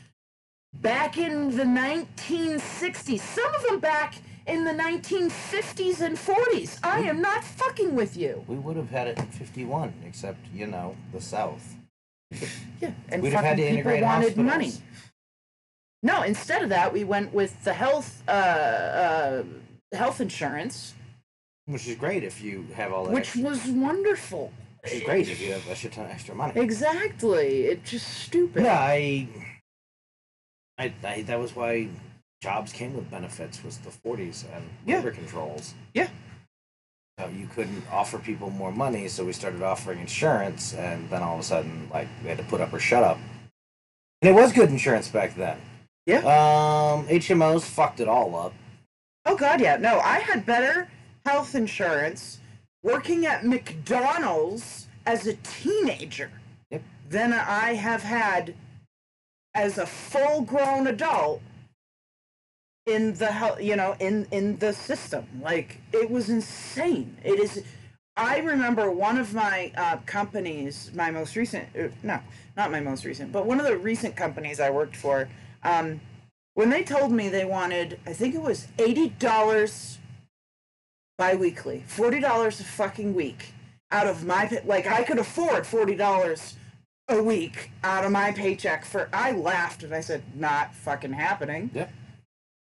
back 0.75 1.19
in 1.19 1.57
the 1.57 1.65
1960s. 1.65 3.21
Some 3.21 3.55
of 3.55 3.63
them 3.65 3.79
back 3.81 4.15
in 4.47 4.65
the 4.65 4.73
1950s 4.73 6.01
and 6.01 6.17
40s. 6.17 6.79
I 6.83 7.01
am 7.01 7.21
not 7.21 7.45
fucking 7.45 7.95
with 7.95 8.17
you. 8.17 8.45
We 8.49 8.57
would 8.57 8.77
have 8.77 8.91
had 8.91 9.07
it 9.09 9.19
in 9.19 9.27
'51, 9.27 9.93
except 10.07 10.39
you 10.53 10.67
know 10.67 10.97
the 11.13 11.21
South. 11.21 11.77
Yeah, 12.81 12.91
and 13.11 13.23
We'd 13.23 13.33
have 13.35 13.45
had 13.45 13.59
fucking 13.59 13.77
to 13.77 13.83
people 13.85 13.93
wanted 14.01 14.25
hospitals. 14.35 14.47
money. 14.47 14.73
No, 16.03 16.23
instead 16.23 16.63
of 16.65 16.71
that, 16.71 16.93
we 16.93 17.05
went 17.05 17.33
with 17.33 17.63
the 17.63 17.73
health 17.73 18.25
uh, 18.27 18.31
uh, 18.33 19.43
health 19.93 20.21
insurance, 20.21 20.95
Which 21.67 21.87
is 21.87 21.95
great 21.95 22.25
if 22.25 22.43
you 22.43 22.67
have 22.75 22.93
all 22.93 23.05
that. 23.05 23.13
which 23.13 23.29
extra, 23.37 23.43
was 23.45 23.67
wonderful. 23.69 24.51
which 24.83 24.95
is 24.95 25.03
great 25.05 25.29
if 25.29 25.41
you 25.41 25.53
have 25.53 25.69
a 25.69 25.77
shit 25.77 25.93
ton 25.93 26.07
of 26.07 26.11
extra 26.11 26.35
money. 26.35 26.55
Exactly, 26.61 27.67
it's 27.67 27.89
just 27.89 28.09
stupid. 28.09 28.65
Yeah, 28.65 28.81
I, 28.81 29.29
I, 30.83 30.93
I, 31.05 31.23
that 31.23 31.39
was 31.39 31.55
why 31.55 31.89
jobs 32.43 32.73
came 32.73 32.95
with 32.95 33.11
benefits 33.11 33.63
was 33.63 33.79
the 33.79 33.91
40s 33.91 34.45
and 34.55 34.65
Yeah. 34.85 34.97
labor 34.97 35.13
controls. 35.13 35.75
Yeah. 35.95 36.09
So 37.21 37.29
you 37.29 37.47
couldn't 37.47 37.85
offer 37.93 38.19
people 38.19 38.51
more 38.51 38.73
money, 38.73 39.07
so 39.09 39.25
we 39.25 39.33
started 39.33 39.63
offering 39.63 40.01
insurance, 40.01 40.75
and 40.75 41.09
then 41.11 41.23
all 41.23 41.35
of 41.35 41.41
a 41.41 41.45
sudden, 41.45 41.89
like, 41.93 42.09
we 42.23 42.29
had 42.29 42.39
to 42.39 42.45
put 42.45 42.61
up 42.61 42.73
or 42.73 42.81
shut 42.81 43.05
up. 43.05 43.19
And 44.23 44.31
it 44.31 44.35
was 44.35 44.53
good 44.53 44.71
insurance 44.71 45.09
back 45.09 45.35
then. 45.37 45.59
Yeah. 46.07 46.19
Um, 46.19 47.07
HMOs 47.07 47.63
fucked 47.63 48.01
it 48.01 48.09
all 48.09 48.35
up. 48.35 48.55
Oh 49.25 49.37
god, 49.37 49.61
yeah. 49.61 49.77
No, 49.77 50.01
I 50.01 50.19
had 50.19 50.45
better 50.45 50.89
health 51.25 51.55
insurance 51.55 52.41
working 52.83 53.25
at 53.27 53.45
McDonald's 53.47 54.89
as 55.07 55.27
a 55.29 55.35
teenager 55.45 56.31
Yep. 56.71 56.83
than 57.09 57.33
I 57.33 57.75
have 57.75 58.03
had 58.03 58.55
as 59.55 59.79
a 59.79 59.87
full-grown 59.87 60.87
adult 60.87 61.43
in 62.87 63.15
the 63.15 63.57
you 63.61 63.77
know, 63.77 63.97
in 64.01 64.27
in 64.31 64.57
the 64.59 64.73
system. 64.73 65.27
Like 65.41 65.79
it 65.93 66.11
was 66.11 66.29
insane. 66.31 67.17
It 67.25 67.39
is. 67.39 67.63
I 68.17 68.39
remember 68.39 68.91
one 68.91 69.17
of 69.19 69.33
my 69.33 69.73
uh, 69.77 69.97
companies, 70.05 70.91
my 70.95 71.11
most 71.11 71.35
recent, 71.35 71.67
uh, 71.79 71.89
no, 72.03 72.21
not 72.57 72.71
my 72.71 72.81
most 72.81 73.05
recent, 73.07 73.33
but 73.33 73.47
one 73.47 73.59
of 73.59 73.67
the 73.67 73.79
recent 73.79 74.17
companies 74.17 74.61
I 74.61 74.69
worked 74.71 74.97
for. 74.97 75.29
Um, 75.63 76.01
when 76.55 76.69
they 76.69 76.83
told 76.83 77.13
me 77.13 77.31
they 77.31 77.47
wanted, 77.47 77.99
I 78.07 78.13
think 78.13 78.35
it 78.35 78.43
was 78.43 78.69
eighty 78.79 79.11
dollars 79.11 79.99
biweekly, 81.17 81.85
forty 81.87 82.21
dollars 82.21 82.61
a 82.61 82.65
fucking 82.65 83.15
week 83.15 83.55
out 83.91 84.07
of 84.07 84.25
my 84.25 84.61
like 84.65 84.87
I 84.87 85.05
could 85.05 85.19
afford 85.19 85.67
forty 85.67 85.95
dollars 85.95 86.57
a 87.09 87.23
week 87.23 87.71
out 87.83 88.05
of 88.05 88.13
my 88.13 88.33
paycheck 88.33 88.85
for. 88.85 89.09
I 89.13 89.33
laughed 89.33 89.83
and 89.83 89.95
I 89.95 90.01
said, 90.01 90.23
"Not 90.35 90.75
fucking 90.75 91.13
happening." 91.13 91.71
Yep. 91.75 91.93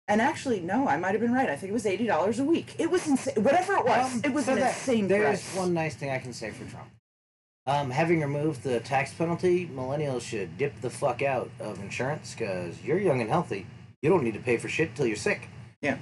And 0.07 0.21
actually, 0.21 0.59
no, 0.59 0.87
I 0.87 0.97
might 0.97 1.11
have 1.11 1.21
been 1.21 1.33
right. 1.33 1.49
I 1.49 1.55
think 1.55 1.69
it 1.69 1.73
was 1.73 1.85
eighty 1.85 2.05
dollars 2.05 2.39
a 2.39 2.43
week. 2.43 2.75
It 2.77 2.91
was 2.91 3.07
insane. 3.07 3.35
Whatever 3.43 3.75
it 3.75 3.85
was, 3.85 4.13
Um, 4.13 4.21
it 4.23 4.33
was 4.33 4.45
so 4.45 4.53
an 4.53 4.59
insane 4.59 5.07
There's 5.07 5.43
one 5.53 5.73
nice 5.73 5.95
thing 5.95 6.09
I 6.09 6.19
can 6.19 6.33
say 6.33 6.51
for 6.51 6.65
Trump. 6.69 6.89
Um, 7.67 7.91
having 7.91 8.21
removed 8.21 8.63
the 8.63 8.79
tax 8.79 9.13
penalty, 9.13 9.67
millennials 9.67 10.21
should 10.21 10.57
dip 10.57 10.81
the 10.81 10.89
fuck 10.89 11.21
out 11.21 11.49
of 11.59 11.79
insurance 11.79 12.33
because 12.33 12.81
you're 12.81 12.99
young 12.99 13.21
and 13.21 13.29
healthy. 13.29 13.67
You 14.01 14.09
don't 14.09 14.23
need 14.23 14.33
to 14.33 14.39
pay 14.39 14.57
for 14.57 14.67
shit 14.67 14.95
till 14.95 15.05
you're 15.05 15.15
sick. 15.15 15.47
Yeah. 15.81 15.97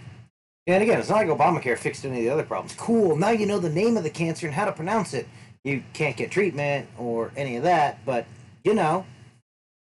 And 0.68 0.82
again, 0.82 1.00
it's 1.00 1.10
not 1.10 1.18
like 1.18 1.28
Obamacare 1.28 1.78
fixed 1.78 2.06
any 2.06 2.20
of 2.20 2.24
the 2.24 2.30
other 2.30 2.44
problems. 2.44 2.76
Cool. 2.76 3.16
Now 3.18 3.32
you 3.32 3.46
know 3.46 3.60
the 3.60 3.70
name 3.70 3.98
of 3.98 4.04
the 4.04 4.10
cancer 4.10 4.46
and 4.46 4.56
how 4.56 4.66
to 4.66 4.72
pronounce 4.72 5.14
it. 5.14 5.28
You 5.64 5.84
can't 5.94 6.16
get 6.16 6.32
treatment 6.32 6.88
or 6.98 7.32
any 7.36 7.58
of 7.58 7.64
that, 7.64 8.06
but 8.06 8.26
you 8.64 8.74
know, 8.74 9.06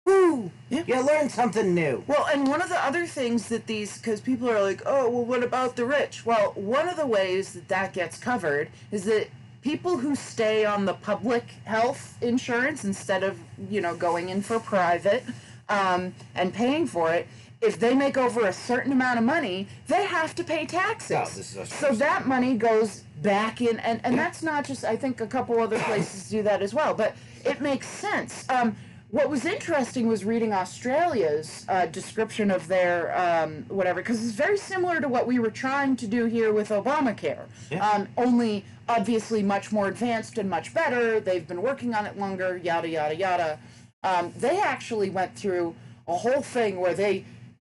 woo, 0.05 0.51
Yeah. 0.69 0.83
you 0.87 1.01
learned 1.05 1.31
something 1.31 1.73
new. 1.73 2.03
Well, 2.07 2.27
and 2.33 2.47
one 2.47 2.61
of 2.61 2.69
the 2.69 2.83
other 2.83 3.05
things 3.07 3.47
that 3.49 3.65
these, 3.67 3.97
because 3.97 4.19
people 4.21 4.49
are 4.49 4.61
like, 4.61 4.81
oh, 4.85 5.09
well, 5.09 5.25
what 5.25 5.43
about 5.43 5.75
the 5.75 5.85
rich? 5.85 6.25
Well, 6.25 6.51
one 6.55 6.89
of 6.89 6.97
the 6.97 7.05
ways 7.07 7.53
that 7.53 7.67
that 7.69 7.93
gets 7.93 8.17
covered 8.17 8.69
is 8.91 9.05
that 9.05 9.27
people 9.61 9.97
who 9.97 10.15
stay 10.15 10.65
on 10.65 10.85
the 10.85 10.93
public 10.93 11.43
health 11.65 12.17
insurance 12.21 12.83
instead 12.85 13.23
of, 13.23 13.37
you 13.69 13.81
know, 13.81 13.95
going 13.95 14.29
in 14.29 14.41
for 14.41 14.59
private 14.59 15.23
um, 15.69 16.13
and 16.35 16.53
paying 16.53 16.87
for 16.87 17.13
it, 17.13 17.27
if 17.61 17.77
they 17.77 17.93
make 17.93 18.17
over 18.17 18.47
a 18.47 18.53
certain 18.53 18.91
amount 18.93 19.19
of 19.19 19.25
money, 19.25 19.67
they 19.87 20.05
have 20.05 20.33
to 20.35 20.43
pay 20.45 20.65
taxes. 20.65 21.55
Is 21.57 21.69
so 21.69 21.93
that 21.95 22.25
money 22.25 22.55
goes 22.55 23.03
back 23.21 23.61
in, 23.61 23.79
and, 23.79 23.99
and 24.03 24.17
that's 24.17 24.41
not 24.43 24.65
just, 24.65 24.85
I 24.85 24.95
think 24.95 25.21
a 25.21 25.27
couple 25.27 25.59
other 25.59 25.79
places 25.79 26.29
do 26.29 26.43
that 26.43 26.61
as 26.61 26.73
well, 26.73 26.93
but 26.93 27.15
it 27.45 27.61
makes 27.61 27.87
sense. 27.87 28.45
Um, 28.49 28.75
what 29.11 29.29
was 29.29 29.45
interesting 29.45 30.07
was 30.07 30.23
reading 30.23 30.53
Australia's 30.53 31.65
uh, 31.67 31.87
description 31.87 32.51
of 32.51 32.67
their 32.67 33.17
um, 33.17 33.65
whatever, 33.67 34.01
because 34.01 34.23
it's 34.23 34.35
very 34.35 34.57
similar 34.57 35.01
to 35.01 35.07
what 35.07 35.25
we 35.25 35.39
were 35.39 35.49
trying 35.49 35.95
to 35.95 36.07
do 36.07 36.25
here 36.25 36.53
with 36.53 36.69
Obamacare. 36.69 37.45
Yeah. 37.71 37.87
Um, 37.87 38.07
only 38.17 38.65
obviously 38.87 39.41
much 39.41 39.71
more 39.71 39.87
advanced 39.87 40.37
and 40.37 40.47
much 40.47 40.73
better. 40.75 41.19
They've 41.19 41.47
been 41.47 41.63
working 41.63 41.95
on 41.95 42.05
it 42.05 42.19
longer, 42.19 42.57
yada, 42.57 42.87
yada, 42.87 43.15
yada. 43.15 43.59
Um, 44.03 44.31
they 44.37 44.59
actually 44.59 45.09
went 45.09 45.35
through 45.35 45.75
a 46.07 46.15
whole 46.15 46.41
thing 46.41 46.79
where 46.79 46.93
they 46.93 47.25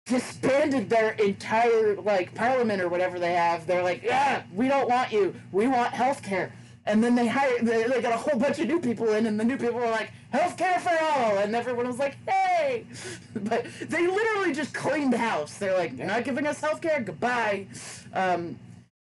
disbanded 0.07 0.91
their 0.91 1.13
entire 1.13 1.97
like 1.97 2.35
parliament 2.35 2.83
or 2.83 2.89
whatever 2.89 3.19
they 3.19 3.33
have. 3.33 3.67
They're 3.67 3.83
like, 3.83 4.03
yeah, 4.03 4.43
we 4.55 4.69
don't 4.69 4.89
want 4.89 5.13
you. 5.13 5.35
We 5.53 5.67
want 5.67 5.93
health 5.93 6.23
care. 6.23 6.53
And 6.87 7.03
then 7.03 7.15
they 7.15 7.27
hired, 7.27 7.65
they, 7.65 7.85
they 7.85 8.03
got 8.03 8.13
a 8.13 8.17
whole 8.17 8.39
bunch 8.39 8.59
of 8.59 8.69
new 8.69 8.79
people 8.79 9.15
in, 9.15 9.27
and 9.27 9.41
the 9.41 9.45
new 9.45 9.57
people 9.57 9.81
were 9.81 9.89
like, 9.89 10.11
health 10.31 10.59
care 10.59 10.79
for 10.79 10.93
all. 11.03 11.39
And 11.39 11.57
everyone 11.57 11.87
was 11.87 11.99
like, 11.99 12.17
hey. 12.29 12.85
But 13.35 13.67
they 13.81 14.07
literally 14.07 14.53
just 14.53 14.75
cleaned 14.75 15.15
house. 15.15 15.57
They're 15.57 15.77
like, 15.77 15.97
you're 15.97 16.07
not 16.07 16.25
giving 16.25 16.47
us 16.47 16.61
health 16.61 16.83
care? 16.83 17.01
Goodbye. 17.01 17.67
Um, 18.13 18.59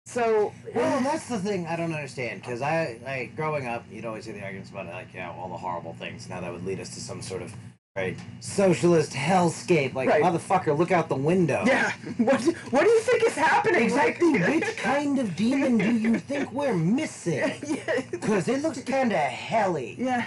so, 0.05 0.53
Well, 0.75 1.01
that's 1.03 1.29
the 1.29 1.39
thing 1.39 1.67
I 1.67 1.77
don't 1.77 1.93
understand 1.93 2.43
because 2.43 2.61
I, 2.63 2.99
like, 3.05 3.37
growing 3.37 3.67
up, 3.67 3.85
you'd 3.91 4.05
always 4.05 4.25
hear 4.27 4.35
the 4.35 4.43
arguments 4.43 4.71
about 4.71 4.87
like, 4.87 5.15
you 5.15 5.21
know, 5.21 5.35
all 5.39 5.49
the 5.49 5.57
horrible 5.57 5.95
things. 5.95 6.29
Now 6.29 6.41
that 6.41 6.53
would 6.53 6.67
lead 6.67 6.81
us 6.81 6.91
to 6.95 7.01
some 7.01 7.23
sort 7.23 7.43
of 7.43 7.55
right 8.01 8.19
socialist 8.41 9.13
hellscape. 9.13 9.95
Like, 9.95 10.09
Right. 10.09 10.23
motherfucker, 10.23 10.77
look 10.77 10.91
out 10.91 11.09
the 11.09 11.15
window. 11.17 11.63
yeah. 11.67 11.93
What, 12.19 12.41
what 12.73 12.85
do 12.85 12.91
you 12.91 13.01
think 13.01 13.23
is 13.25 13.35
happening? 13.35 13.83
Exactly. 13.83 14.39
Like- 14.39 14.65
Which 14.65 14.77
kind 14.93 15.19
of 15.19 15.37
demon 15.37 15.79
do 15.79 15.93
you 15.93 16.19
think 16.19 16.53
we're 16.53 16.75
missing? 16.75 17.53
yeah. 17.67 18.01
Because 18.11 18.49
it 18.49 18.63
looks 18.63 18.81
kind 18.83 19.13
of 19.13 19.19
helly. 19.19 19.97
Yeah, 19.99 20.27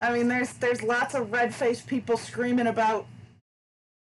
I 0.00 0.12
mean, 0.14 0.28
there's 0.28 0.52
there's 0.54 0.82
lots 0.82 1.14
of 1.14 1.30
red 1.32 1.54
faced 1.54 1.86
people 1.86 2.16
screaming 2.16 2.66
about 2.66 3.06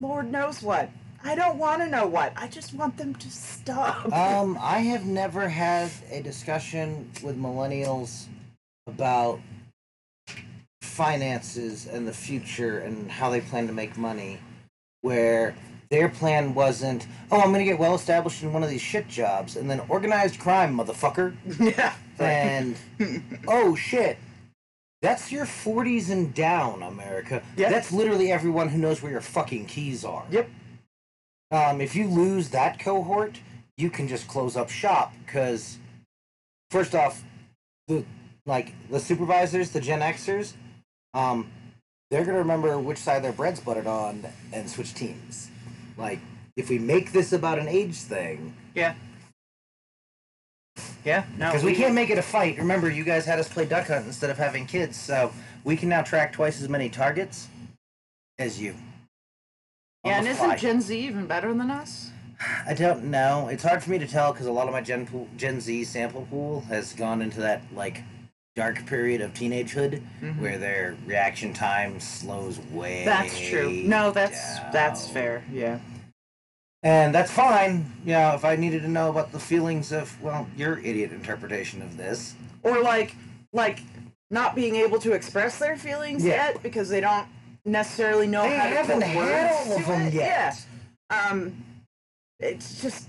Lord 0.00 0.30
knows 0.30 0.62
what. 0.62 0.90
I 1.26 1.34
don't 1.34 1.56
want 1.58 1.80
to 1.80 1.88
know 1.88 2.06
what. 2.06 2.34
I 2.36 2.48
just 2.48 2.74
want 2.74 2.98
them 2.98 3.14
to 3.14 3.30
stop. 3.30 4.12
Um, 4.12 4.58
I 4.60 4.78
have 4.80 5.06
never 5.06 5.48
had 5.48 5.90
a 6.10 6.20
discussion 6.22 7.10
with 7.22 7.38
millennials 7.40 8.26
about 8.86 9.40
finances 10.84 11.86
and 11.86 12.06
the 12.06 12.12
future 12.12 12.78
and 12.78 13.10
how 13.10 13.30
they 13.30 13.40
plan 13.40 13.66
to 13.66 13.72
make 13.72 13.96
money, 13.96 14.38
where 15.00 15.54
their 15.90 16.08
plan 16.08 16.54
wasn't, 16.54 17.06
oh, 17.30 17.40
I'm 17.40 17.52
gonna 17.52 17.64
get 17.64 17.78
well 17.78 17.94
established 17.94 18.42
in 18.42 18.52
one 18.52 18.62
of 18.62 18.70
these 18.70 18.80
shit 18.80 19.08
jobs, 19.08 19.56
and 19.56 19.70
then 19.70 19.80
organized 19.88 20.38
crime, 20.38 20.76
motherfucker, 20.76 21.34
yeah. 21.76 21.94
and 22.18 22.76
oh 23.48 23.74
shit. 23.74 24.18
That's 25.02 25.30
your 25.30 25.44
40s 25.44 26.10
and 26.10 26.32
down, 26.32 26.82
America. 26.82 27.42
Yeah. 27.58 27.68
That's 27.68 27.92
literally 27.92 28.32
everyone 28.32 28.70
who 28.70 28.78
knows 28.78 29.02
where 29.02 29.12
your 29.12 29.20
fucking 29.20 29.66
keys 29.66 30.02
are. 30.02 30.24
Yep. 30.30 30.48
Um, 31.50 31.82
if 31.82 31.94
you 31.94 32.08
lose 32.08 32.48
that 32.50 32.78
cohort, 32.78 33.38
you 33.76 33.90
can 33.90 34.08
just 34.08 34.26
close 34.28 34.56
up 34.56 34.70
shop 34.70 35.12
because, 35.26 35.78
first 36.70 36.94
off, 36.94 37.22
the 37.86 38.04
like 38.46 38.72
the 38.90 38.98
supervisors, 39.00 39.70
the 39.70 39.80
Gen 39.80 40.00
Xers, 40.00 40.54
um, 41.14 41.50
they're 42.10 42.24
gonna 42.24 42.38
remember 42.38 42.78
which 42.78 42.98
side 42.98 43.22
their 43.24 43.32
bread's 43.32 43.60
buttered 43.60 43.86
on 43.86 44.24
and 44.52 44.68
switch 44.68 44.94
teams. 44.94 45.50
Like 45.96 46.20
if 46.56 46.68
we 46.68 46.78
make 46.78 47.12
this 47.12 47.32
about 47.32 47.58
an 47.58 47.68
age 47.68 47.96
thing, 47.96 48.54
Yeah. 48.74 48.94
Yeah. 51.04 51.24
No. 51.38 51.48
because 51.50 51.64
we 51.64 51.74
can't 51.74 51.94
make 51.94 52.10
it 52.10 52.18
a 52.18 52.22
fight. 52.22 52.58
Remember, 52.58 52.90
you 52.90 53.04
guys 53.04 53.24
had 53.24 53.38
us 53.38 53.48
play 53.48 53.64
duck 53.64 53.86
hunt 53.88 54.06
instead 54.06 54.30
of 54.30 54.38
having 54.38 54.66
kids, 54.66 54.96
so 54.96 55.32
we 55.62 55.76
can 55.76 55.88
now 55.88 56.02
track 56.02 56.32
twice 56.32 56.60
as 56.62 56.68
many 56.68 56.88
targets 56.88 57.48
as 58.38 58.60
you. 58.60 58.74
Yeah, 60.04 60.18
and 60.18 60.28
isn't. 60.28 60.58
Gen 60.58 60.80
Z 60.80 60.98
even 60.98 61.26
better 61.26 61.52
than 61.54 61.70
us? 61.70 62.10
I 62.66 62.74
don't 62.74 63.04
know. 63.04 63.48
It's 63.48 63.62
hard 63.62 63.82
for 63.82 63.90
me 63.90 63.98
to 63.98 64.06
tell 64.06 64.32
because 64.32 64.46
a 64.46 64.52
lot 64.52 64.66
of 64.66 64.72
my 64.72 64.80
Gen 64.80 65.06
pool, 65.06 65.28
Gen 65.36 65.60
Z 65.60 65.84
sample 65.84 66.26
pool 66.30 66.60
has 66.62 66.92
gone 66.92 67.22
into 67.22 67.40
that 67.40 67.62
like 67.74 68.02
dark 68.56 68.86
period 68.86 69.20
of 69.20 69.34
teenagehood 69.34 70.00
Mhm. 70.22 70.38
where 70.38 70.58
their 70.58 70.96
reaction 71.06 71.52
time 71.52 71.98
slows 71.98 72.60
way. 72.70 73.04
That's 73.04 73.38
true. 73.38 73.70
No, 73.70 74.12
that's 74.12 74.60
that's 74.72 75.08
fair. 75.08 75.42
Yeah. 75.52 75.80
And 76.82 77.14
that's 77.14 77.30
fine. 77.32 77.92
You 78.04 78.12
know, 78.12 78.34
if 78.34 78.44
I 78.44 78.56
needed 78.56 78.82
to 78.82 78.88
know 78.88 79.10
about 79.10 79.32
the 79.32 79.40
feelings 79.40 79.90
of 79.90 80.20
well, 80.22 80.46
your 80.56 80.78
idiot 80.78 81.12
interpretation 81.12 81.82
of 81.82 81.96
this. 81.96 82.34
Or 82.62 82.80
like 82.80 83.16
like 83.52 83.80
not 84.30 84.54
being 84.54 84.76
able 84.76 84.98
to 85.00 85.12
express 85.12 85.58
their 85.58 85.76
feelings 85.76 86.24
Yeah. 86.24 86.34
yet 86.52 86.62
because 86.62 86.88
they 86.88 87.00
don't 87.00 87.26
necessarily 87.64 88.26
know 88.28 88.42
They 88.48 88.56
how 88.56 88.68
to 88.68 88.76
haven't 88.76 89.00
put 89.00 89.08
had 89.08 89.16
words 89.16 89.68
all 89.70 89.76
of 89.76 89.82
to 89.84 89.90
them 89.90 90.02
it. 90.08 90.14
yet. 90.14 90.64
Yeah. 91.10 91.28
Um, 91.30 91.64
it's 92.38 92.80
just 92.80 93.08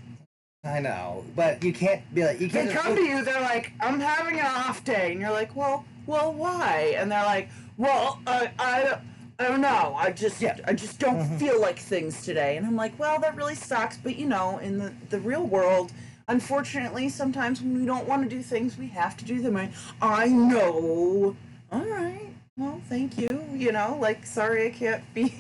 I 0.66 0.80
know, 0.80 1.24
but 1.36 1.64
you 1.64 1.72
can't 1.72 2.02
be 2.14 2.24
like 2.24 2.40
you 2.42 2.50
can't. 2.50 2.68
They 2.70 2.74
come 2.74 2.88
look- 2.96 3.00
to 3.00 3.06
you. 3.06 3.24
They're 3.24 3.42
like, 3.42 3.72
"I'm 3.80 4.00
having 4.00 4.40
an 4.40 4.46
off 4.48 4.84
day," 4.84 5.12
and 5.12 5.22
you're 5.22 5.32
like, 5.32 5.56
"Well, 5.56 5.86
well, 6.08 6.34
why?" 6.34 6.96
And 6.98 7.12
they're 7.12 7.24
like, 7.26 7.50
"Well, 7.78 8.20
I, 8.26 8.52
I, 8.58 8.98
I 9.40 9.48
don't 9.48 9.62
know. 9.62 9.96
I 9.98 10.12
just, 10.12 10.42
Yeah. 10.42 10.58
I 10.66 10.74
just 10.74 11.00
don't 11.00 11.20
Mhm. 11.20 11.38
feel 11.40 11.62
like 11.62 11.78
things 11.78 12.24
today." 12.24 12.58
And 12.58 12.66
I'm 12.66 12.76
like, 12.76 12.98
"Well, 12.98 13.20
that 13.20 13.36
really 13.36 13.54
sucks, 13.56 13.98
but 13.98 14.16
you 14.16 14.26
know, 14.26 14.58
in 14.58 14.80
the 14.80 14.92
the 15.10 15.20
real 15.20 15.44
world." 15.46 15.92
Unfortunately, 16.28 17.08
sometimes 17.10 17.62
when 17.62 17.80
we 17.80 17.86
don't 17.86 18.08
want 18.08 18.24
to 18.28 18.36
do 18.36 18.42
things, 18.42 18.80
we 18.80 18.88
have 18.88 19.16
to 19.18 19.26
do 19.26 19.42
them. 19.44 19.56
I, 19.56 19.70
I 20.02 20.28
know. 20.30 21.36
All 21.72 21.86
right. 21.86 22.30
Well, 22.58 22.82
thank 22.90 23.20
you. 23.20 23.46
You 23.54 23.72
know, 23.72 23.98
like, 24.02 24.26
sorry 24.26 24.66
I 24.66 24.72
can't 24.72 25.04
be 25.14 25.36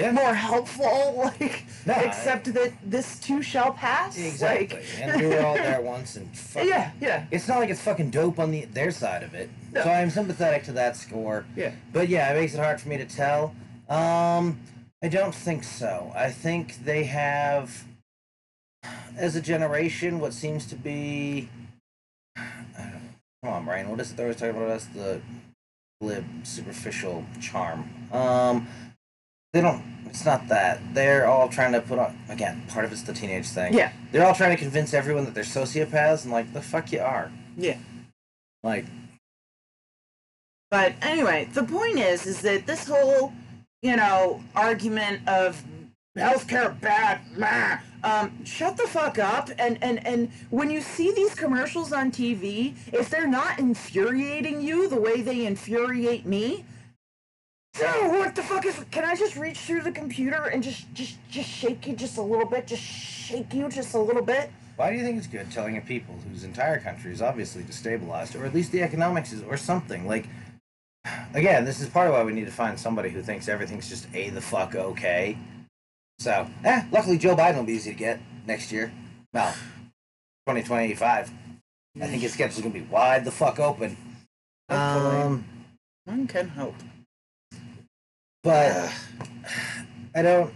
Yeah. 0.00 0.12
more 0.12 0.34
helpful. 0.34 1.30
Like, 1.40 1.64
No, 1.86 1.94
I- 1.94 2.00
except 2.02 2.52
that 2.54 2.72
this 2.84 3.18
too 3.18 3.42
shall 3.42 3.72
pass. 3.72 4.16
Exactly. 4.18 4.78
Like, 4.78 4.86
and 5.00 5.20
we 5.20 5.26
were 5.28 5.40
all 5.44 5.54
there 5.54 5.80
once, 5.96 6.16
and 6.16 6.36
fuck 6.36 6.64
yeah, 6.64 6.92
yeah, 7.00 7.26
It's 7.30 7.46
not 7.48 7.58
like 7.58 7.70
it's 7.70 7.80
fucking 7.82 8.10
dope 8.10 8.38
on 8.38 8.50
the 8.50 8.64
their 8.66 8.90
side 8.90 9.22
of 9.22 9.34
it. 9.34 9.50
No. 9.72 9.82
So 9.82 9.90
I'm 9.90 10.10
sympathetic 10.10 10.64
to 10.64 10.72
that 10.72 10.96
score. 10.96 11.44
yeah. 11.56 11.72
But 11.92 12.08
yeah, 12.08 12.32
it 12.32 12.40
makes 12.40 12.54
it 12.54 12.58
hard 12.58 12.80
for 12.80 12.88
me 12.88 12.96
to 12.98 13.04
tell. 13.06 13.54
Um, 13.88 14.60
I 15.02 15.08
don't 15.08 15.34
think 15.34 15.64
so. 15.64 16.12
I 16.14 16.30
think 16.30 16.84
they 16.84 17.04
have, 17.04 17.84
as 19.16 19.36
a 19.36 19.40
generation, 19.40 20.20
what 20.20 20.32
seems 20.34 20.66
to 20.66 20.76
be. 20.76 21.48
I 22.36 22.42
don't 22.78 22.92
know. 22.92 23.00
Come 23.44 23.52
on, 23.52 23.64
Brian. 23.64 23.88
What 23.88 24.00
is 24.00 24.10
it 24.12 24.16
they're 24.16 24.26
always 24.26 24.36
talking 24.36 24.56
about? 24.56 24.70
Us 24.70 24.86
the 24.94 25.20
glib, 26.00 26.24
superficial 26.44 27.24
charm. 27.40 27.88
Um, 28.12 28.68
they 29.52 29.60
don't. 29.60 29.82
It's 30.06 30.24
not 30.24 30.48
that. 30.48 30.80
They're 30.94 31.26
all 31.26 31.48
trying 31.48 31.72
to 31.72 31.80
put 31.80 31.98
on. 31.98 32.18
Again, 32.28 32.62
part 32.68 32.84
of 32.84 32.92
it's 32.92 33.02
the 33.02 33.12
teenage 33.14 33.48
thing. 33.48 33.74
Yeah. 33.74 33.92
They're 34.12 34.26
all 34.26 34.34
trying 34.34 34.56
to 34.56 34.62
convince 34.62 34.94
everyone 34.94 35.24
that 35.26 35.34
they're 35.34 35.44
sociopaths, 35.44 36.24
and 36.24 36.32
like 36.32 36.52
the 36.52 36.62
fuck 36.62 36.92
you 36.92 37.00
are. 37.00 37.32
Yeah. 37.56 37.78
Like 38.62 38.86
But 40.70 40.94
anyway, 41.02 41.48
the 41.52 41.64
point 41.64 41.98
is, 41.98 42.26
is 42.26 42.42
that 42.42 42.66
this 42.66 42.88
whole, 42.88 43.32
you 43.82 43.96
know, 43.96 44.42
argument 44.56 45.28
of 45.28 45.64
healthcare 46.18 46.78
bad, 46.80 47.20
meh, 47.36 47.78
um, 48.04 48.44
shut 48.44 48.76
the 48.76 48.86
fuck 48.88 49.18
up. 49.18 49.50
And 49.58 49.78
and 49.82 50.06
and 50.06 50.30
when 50.50 50.70
you 50.70 50.82
see 50.82 51.12
these 51.12 51.34
commercials 51.34 51.92
on 51.92 52.12
TV, 52.12 52.74
if 52.92 53.10
they're 53.10 53.28
not 53.28 53.58
infuriating 53.60 54.60
you 54.62 54.88
the 54.88 55.00
way 55.00 55.22
they 55.22 55.46
infuriate 55.46 56.26
me. 56.26 56.64
So 57.74 58.08
what 58.10 58.34
the 58.34 58.42
fuck 58.42 58.66
is? 58.66 58.84
Can 58.90 59.04
I 59.04 59.14
just 59.14 59.36
reach 59.36 59.58
through 59.58 59.82
the 59.82 59.92
computer 59.92 60.44
and 60.44 60.62
just, 60.62 60.92
just, 60.92 61.16
just 61.30 61.48
shake 61.48 61.86
you 61.86 61.96
just 61.96 62.18
a 62.18 62.22
little 62.22 62.44
bit? 62.44 62.66
Just 62.66 62.82
shake 62.82 63.54
you 63.54 63.68
just 63.70 63.94
a 63.94 63.98
little 63.98 64.22
bit. 64.22 64.50
Why 64.76 64.90
do 64.90 64.96
you 64.96 65.04
think 65.04 65.18
it's 65.18 65.26
good 65.26 65.50
telling 65.50 65.76
a 65.78 65.80
people 65.80 66.14
whose 66.28 66.44
entire 66.44 66.78
country 66.78 67.12
is 67.12 67.22
obviously 67.22 67.62
destabilized, 67.62 68.38
or 68.38 68.44
at 68.44 68.54
least 68.54 68.72
the 68.72 68.82
economics 68.82 69.32
is, 69.32 69.42
or 69.42 69.56
something? 69.56 70.06
Like, 70.06 70.26
again, 71.34 71.64
this 71.64 71.80
is 71.80 71.88
part 71.88 72.08
of 72.08 72.14
why 72.14 72.22
we 72.22 72.32
need 72.32 72.44
to 72.46 72.50
find 72.50 72.78
somebody 72.78 73.08
who 73.08 73.22
thinks 73.22 73.48
everything's 73.48 73.88
just 73.88 74.06
a 74.14 74.28
the 74.30 74.40
fuck 74.40 74.74
okay. 74.74 75.38
So, 76.18 76.46
eh, 76.64 76.84
luckily 76.92 77.16
Joe 77.16 77.34
Biden 77.34 77.56
will 77.56 77.64
be 77.64 77.72
easy 77.72 77.92
to 77.92 77.98
get 77.98 78.20
next 78.46 78.72
year. 78.72 78.92
Well, 79.32 79.52
2025. 80.46 81.30
I 82.00 82.06
think 82.06 82.22
his 82.22 82.34
schedule's 82.34 82.60
gonna 82.60 82.74
be 82.74 82.82
wide 82.82 83.24
the 83.24 83.30
fuck 83.30 83.58
open. 83.58 83.96
Hopefully. 84.70 85.16
Um, 85.16 85.44
One 86.04 86.26
can 86.26 86.48
hope. 86.48 86.76
But 88.42 88.92
I 90.14 90.22
don't 90.22 90.52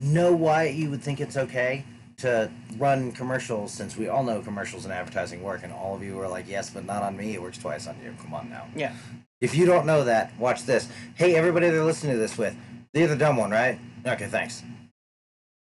know 0.00 0.32
why 0.32 0.68
you 0.68 0.90
would 0.90 1.02
think 1.02 1.20
it's 1.20 1.36
okay 1.36 1.84
to 2.18 2.50
run 2.78 3.12
commercials 3.12 3.72
since 3.72 3.96
we 3.96 4.08
all 4.08 4.22
know 4.22 4.40
commercials 4.40 4.84
and 4.84 4.92
advertising 4.92 5.42
work, 5.42 5.62
and 5.64 5.72
all 5.72 5.94
of 5.94 6.02
you 6.02 6.18
are 6.20 6.28
like, 6.28 6.48
yes, 6.48 6.70
but 6.70 6.84
not 6.84 7.02
on 7.02 7.16
me. 7.16 7.34
It 7.34 7.42
works 7.42 7.58
twice 7.58 7.86
on 7.86 7.96
you. 8.02 8.14
Come 8.22 8.34
on 8.34 8.48
now. 8.48 8.66
Yeah. 8.76 8.94
If 9.40 9.56
you 9.56 9.66
don't 9.66 9.86
know 9.86 10.04
that, 10.04 10.38
watch 10.38 10.64
this. 10.64 10.88
Hey, 11.16 11.34
everybody 11.34 11.68
they're 11.68 11.84
listening 11.84 12.12
to 12.12 12.18
this 12.18 12.38
with, 12.38 12.54
they're 12.94 13.08
the 13.08 13.16
dumb 13.16 13.36
one, 13.36 13.50
right? 13.50 13.78
Okay, 14.06 14.26
thanks. 14.26 14.62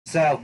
So, 0.06 0.42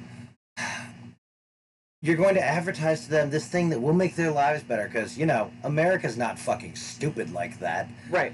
you're 2.02 2.18
going 2.18 2.36
to 2.36 2.44
advertise 2.44 3.06
to 3.06 3.10
them 3.10 3.30
this 3.30 3.48
thing 3.48 3.70
that 3.70 3.82
will 3.82 3.94
make 3.94 4.18
their 4.18 4.32
lives 4.32 4.62
better 4.62 4.88
because, 4.88 5.18
you 5.18 5.26
know, 5.26 5.52
America's 5.64 6.18
not 6.18 6.38
fucking 6.38 6.76
stupid 6.76 7.32
like 7.32 7.60
that. 7.60 7.88
Right. 8.10 8.34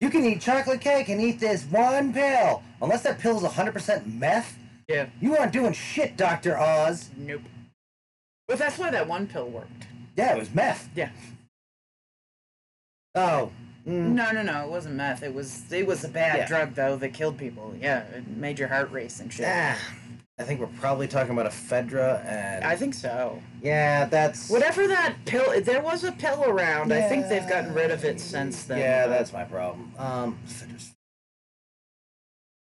You 0.00 0.10
can 0.10 0.24
eat 0.24 0.40
chocolate 0.42 0.80
cake 0.80 1.08
and 1.08 1.20
eat 1.20 1.40
this 1.40 1.64
one 1.64 2.12
pill. 2.12 2.62
Unless 2.82 3.02
that 3.04 3.18
pill 3.18 3.36
is 3.38 3.42
100% 3.42 4.06
meth, 4.18 4.58
Yeah. 4.88 5.06
you 5.20 5.36
aren't 5.36 5.52
doing 5.52 5.72
shit, 5.72 6.16
Dr. 6.16 6.58
Oz. 6.58 7.10
Nope. 7.16 7.42
But 8.46 8.58
that's 8.58 8.78
why 8.78 8.90
that 8.90 9.08
one 9.08 9.26
pill 9.26 9.48
worked. 9.48 9.86
Yeah, 10.16 10.34
it 10.34 10.38
was 10.38 10.54
meth. 10.54 10.88
Yeah. 10.94 11.10
Oh. 13.14 13.50
mm, 13.86 14.12
No, 14.12 14.30
no, 14.32 14.42
no. 14.42 14.64
It 14.64 14.70
wasn't 14.70 14.96
meth. 14.96 15.22
It 15.22 15.32
was 15.34 15.70
it 15.72 15.86
was 15.86 16.04
a 16.04 16.08
bad 16.08 16.36
Yeah. 16.38 16.46
drug 16.46 16.74
though 16.74 16.96
that 16.96 17.14
killed 17.14 17.38
people. 17.38 17.74
Yeah, 17.80 18.00
it 18.02 18.26
made 18.28 18.58
your 18.58 18.68
heart 18.68 18.90
race 18.92 19.20
and 19.20 19.32
shit. 19.32 19.46
ah, 19.48 19.78
I 20.38 20.42
think 20.42 20.60
we're 20.60 20.66
probably 20.66 21.08
talking 21.08 21.32
about 21.32 21.50
ephedra 21.50 22.22
and. 22.26 22.62
I 22.62 22.76
think 22.76 22.92
so. 22.92 23.40
yeah, 23.62 24.04
that's. 24.04 24.50
Whatever 24.50 24.86
that 24.86 25.16
pill, 25.24 25.60
there 25.62 25.80
was 25.80 26.04
a 26.04 26.12
pill 26.12 26.44
around. 26.44 26.92
I 26.92 27.08
think 27.08 27.28
they've 27.28 27.48
gotten 27.48 27.72
rid 27.72 27.90
of 27.90 28.04
it 28.04 28.20
since 28.20 28.64
then. 28.64 28.78
Yeah, 28.78 29.06
that's 29.06 29.32
my 29.32 29.44
problem. 29.44 29.92
Um. 29.98 30.38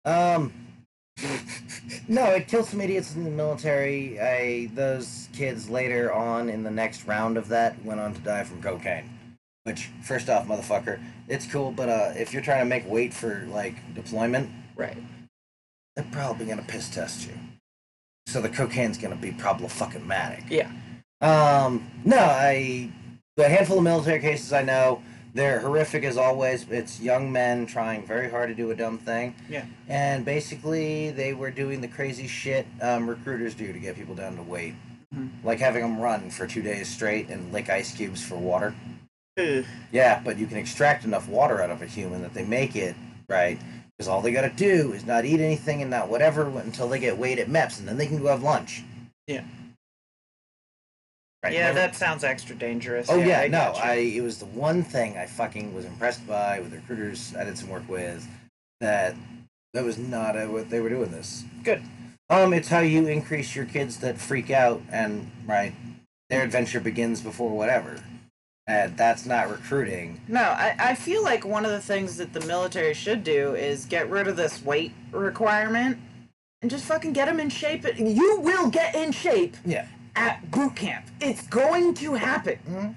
Um. 0.06 0.54
no, 2.08 2.26
it 2.26 2.48
killed 2.48 2.66
some 2.66 2.82
idiots 2.82 3.16
in 3.16 3.24
the 3.24 3.32
military. 3.32 4.20
I 4.20 4.70
those 4.76 5.28
kids 5.34 5.68
later 5.68 6.14
on 6.14 6.50
in 6.50 6.62
the 6.62 6.72
next 6.72 7.08
round 7.08 7.36
of 7.36 7.48
that 7.48 7.84
went 7.84 8.00
on 8.00 8.14
to 8.14 8.22
die 8.22 8.44
from 8.44 8.62
cocaine. 8.62 9.10
Which, 9.64 9.90
first 10.04 10.30
off, 10.30 10.46
motherfucker, 10.46 11.02
it's 11.28 11.48
cool, 11.52 11.72
but 11.72 11.90
uh, 11.90 12.14
if 12.16 12.32
you're 12.32 12.44
trying 12.44 12.60
to 12.60 12.66
make 12.66 12.88
weight 12.88 13.12
for 13.12 13.48
like 13.50 13.74
deployment, 13.96 14.52
right. 14.76 14.98
they're 15.96 16.06
probably 16.12 16.46
gonna 16.46 16.62
piss 16.68 16.88
test 16.90 17.28
you. 17.28 17.34
So 18.28 18.42
the 18.42 18.50
cocaine's 18.50 18.98
gonna 18.98 19.16
be 19.16 19.32
problematic. 19.32 20.44
Yeah. 20.50 20.70
Um, 21.22 21.90
no, 22.04 22.18
I 22.18 22.90
the 23.38 23.48
handful 23.48 23.78
of 23.78 23.84
military 23.84 24.20
cases 24.20 24.52
I 24.52 24.64
know, 24.64 25.02
they're 25.34 25.60
horrific 25.60 26.04
as 26.04 26.18
always. 26.18 26.66
It's 26.70 27.00
young 27.00 27.32
men 27.32 27.66
trying 27.66 28.06
very 28.06 28.30
hard 28.30 28.50
to 28.50 28.56
do 28.56 28.72
a 28.72 28.76
dumb 28.76 28.98
thing. 28.98 29.36
Yeah. 29.50 29.66
And 29.88 30.26
basically, 30.26 31.12
they 31.12 31.34
were 31.34 31.52
doing 31.52 31.82
the 31.82 31.88
crazy 31.88 32.28
shit 32.28 32.66
um, 32.82 33.08
recruiters 33.10 33.54
do 33.54 33.72
to 33.72 33.80
get 33.80 33.96
people 33.96 34.16
down 34.16 34.36
to 34.38 34.42
weight, 34.44 34.74
Mhm. 35.14 35.30
like 35.44 35.60
having 35.60 35.82
them 35.84 36.00
run 36.00 36.30
for 36.30 36.48
two 36.48 36.62
days 36.62 36.88
straight 36.90 37.30
and 37.30 37.52
lick 37.54 37.70
ice 37.70 37.94
cubes 37.94 38.24
for 38.24 38.36
water. 38.38 38.74
Ugh. 39.38 39.66
Yeah, 39.92 40.22
but 40.24 40.38
you 40.38 40.48
can 40.48 40.58
extract 40.58 41.04
enough 41.04 41.28
water 41.28 41.62
out 41.62 41.70
of 41.70 41.82
a 41.82 41.86
human 41.86 42.22
that 42.22 42.34
they 42.34 42.46
make 42.46 42.76
it 42.76 42.96
right. 43.30 43.60
Because 43.98 44.10
all 44.10 44.22
they 44.22 44.32
got 44.32 44.42
to 44.42 44.50
do 44.50 44.92
is 44.92 45.06
not 45.06 45.24
eat 45.26 45.40
anything 45.40 45.82
and 45.82 45.90
not 45.90 46.10
whatever 46.10 46.48
until 46.60 46.90
they 46.90 47.00
get 47.00 47.18
weighed 47.18 47.40
at 47.40 47.48
MEPS, 47.48 47.80
and 47.80 47.88
then 47.88 47.98
they 47.98 48.08
can 48.08 48.22
go 48.22 48.28
have 48.28 48.44
lunch. 48.44 48.84
Yeah. 49.28 49.44
Right. 51.44 51.54
Yeah, 51.54 51.68
never- 51.68 51.76
that 51.76 51.96
sounds 51.96 52.24
extra 52.24 52.56
dangerous. 52.56 53.08
Oh 53.10 53.18
yeah, 53.18 53.42
I 53.42 53.48
no. 53.48 53.74
I 53.78 53.94
it 53.96 54.22
was 54.22 54.40
the 54.40 54.46
one 54.48 54.84
thing 54.84 55.16
I 55.18 55.28
fucking 55.28 55.74
was 55.74 55.86
impressed 55.86 56.26
by 56.28 56.60
with 56.60 56.74
recruiters 56.74 57.36
I 57.36 57.44
did 57.44 57.58
some 57.58 57.70
work 57.70 57.88
with 57.88 58.28
that 58.82 59.16
that 59.74 59.84
was 59.84 59.98
not 59.98 60.36
a, 60.36 60.48
what 60.48 60.70
they 60.70 60.80
were 60.80 60.90
doing 60.90 61.12
this. 61.12 61.44
Good. 61.64 61.84
Um, 62.30 62.54
it's 62.54 62.70
how 62.70 62.80
you 62.80 63.08
increase 63.08 63.56
your 63.56 63.66
kids 63.66 63.98
that 63.98 64.18
freak 64.18 64.50
out 64.50 64.82
and 64.92 65.32
right, 65.46 65.76
their 66.32 66.44
adventure 66.44 66.80
begins 66.80 67.22
before 67.22 67.56
whatever, 67.56 68.02
and 68.68 68.98
that's 68.98 69.26
not 69.26 69.50
recruiting. 69.50 70.20
No, 70.28 70.42
I, 70.42 70.76
I 70.80 70.96
feel 70.96 71.24
like 71.24 71.46
one 71.46 71.66
of 71.66 71.72
the 71.72 71.80
things 71.82 72.18
that 72.18 72.34
the 72.34 72.42
military 72.42 72.94
should 72.94 73.24
do 73.24 73.54
is 73.56 73.86
get 73.86 74.10
rid 74.10 74.28
of 74.28 74.36
this 74.36 74.64
weight 74.64 74.94
requirement 75.12 75.98
and 76.62 76.72
just 76.72 76.86
fucking 76.86 77.14
get 77.14 77.26
them 77.28 77.40
in 77.40 77.50
shape. 77.50 77.86
You 77.98 78.40
will 78.40 78.70
get 78.70 78.96
in 78.96 79.12
shape 79.12 79.56
Yeah. 79.66 79.88
at 80.16 80.50
boot 80.50 80.76
camp. 80.76 81.06
It's 81.22 81.46
going 81.48 81.94
to 81.96 82.14
happen. 82.16 82.58
Mhm. 82.68 82.96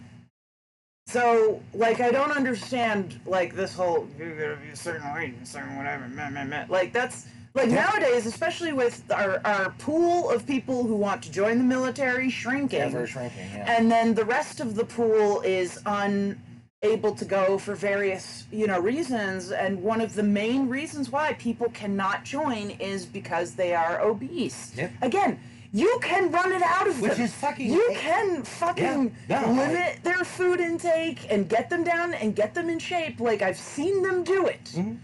So, 1.07 1.63
like, 1.73 2.01
I 2.01 2.11
don't 2.11 2.33
understand, 2.33 3.19
like, 3.25 3.55
this 3.55 3.75
whole, 3.75 4.07
you 4.19 4.35
gotta 4.35 4.57
be 4.63 4.69
a 4.71 4.77
certain 4.77 5.13
weight, 5.15 5.35
a 5.43 5.47
certain 5.47 5.77
whatever, 5.77 6.07
meh, 6.09 6.29
meh, 6.29 6.45
meh. 6.45 6.67
Like, 6.69 6.93
that's, 6.93 7.27
like, 7.55 7.69
Yeah. 7.71 7.87
nowadays, 7.87 8.27
especially 8.27 8.73
with 8.73 9.03
our, 9.11 9.41
our 9.45 9.71
pool 9.79 10.31
of 10.31 10.47
people 10.47 10.85
who 10.85 10.95
want 10.95 11.23
to 11.25 11.31
join 11.33 11.59
the 11.59 11.65
military 11.65 12.31
shrinking, 12.31 12.81
Ever 12.81 13.07
shrinking. 13.07 13.49
Yeah. 13.55 13.75
and 13.77 13.91
then 13.91 14.15
the 14.15 14.25
rest 14.25 14.61
of 14.61 14.75
the 14.75 14.85
pool 14.85 15.41
is 15.43 15.79
unable 15.87 17.15
to 17.15 17.25
go 17.25 17.59
for 17.59 17.75
various, 17.75 18.45
you 18.53 18.67
know, 18.67 18.79
reasons, 18.81 19.51
and 19.51 19.83
one 19.83 20.01
of 20.01 20.15
the 20.15 20.23
main 20.23 20.69
reasons 20.69 21.11
why 21.11 21.33
people 21.35 21.69
cannot 21.71 22.25
join 22.25 22.71
is 22.71 23.05
because 23.07 23.55
they 23.55 23.75
are 23.75 24.01
obese. 24.03 24.73
Yep. 24.77 24.93
Again, 25.03 25.41
you 25.73 25.99
can 26.03 26.31
run 26.31 26.53
it 26.53 26.63
out 26.63 26.87
of 26.89 27.01
Which 27.01 27.13
them. 27.17 27.23
is 27.27 27.35
fucking- 27.35 27.71
You 27.73 27.91
can 27.95 28.43
fucking 28.43 29.15
Yeah, 29.29 29.41
no, 29.43 29.49
limit 29.53 29.97
I- 29.97 29.99
their 30.03 30.25
food 30.25 30.61
intake 30.61 31.27
and 31.31 31.47
get 31.49 31.69
them 31.69 31.85
down 31.85 32.15
and 32.15 32.35
get 32.35 32.55
them 32.55 32.71
in 32.71 32.79
shape. 32.79 33.21
Like 33.21 33.43
I've 33.43 33.59
seen 33.59 34.03
them 34.03 34.23
do 34.25 34.47
it. 34.47 34.65
Mhm. 34.75 34.97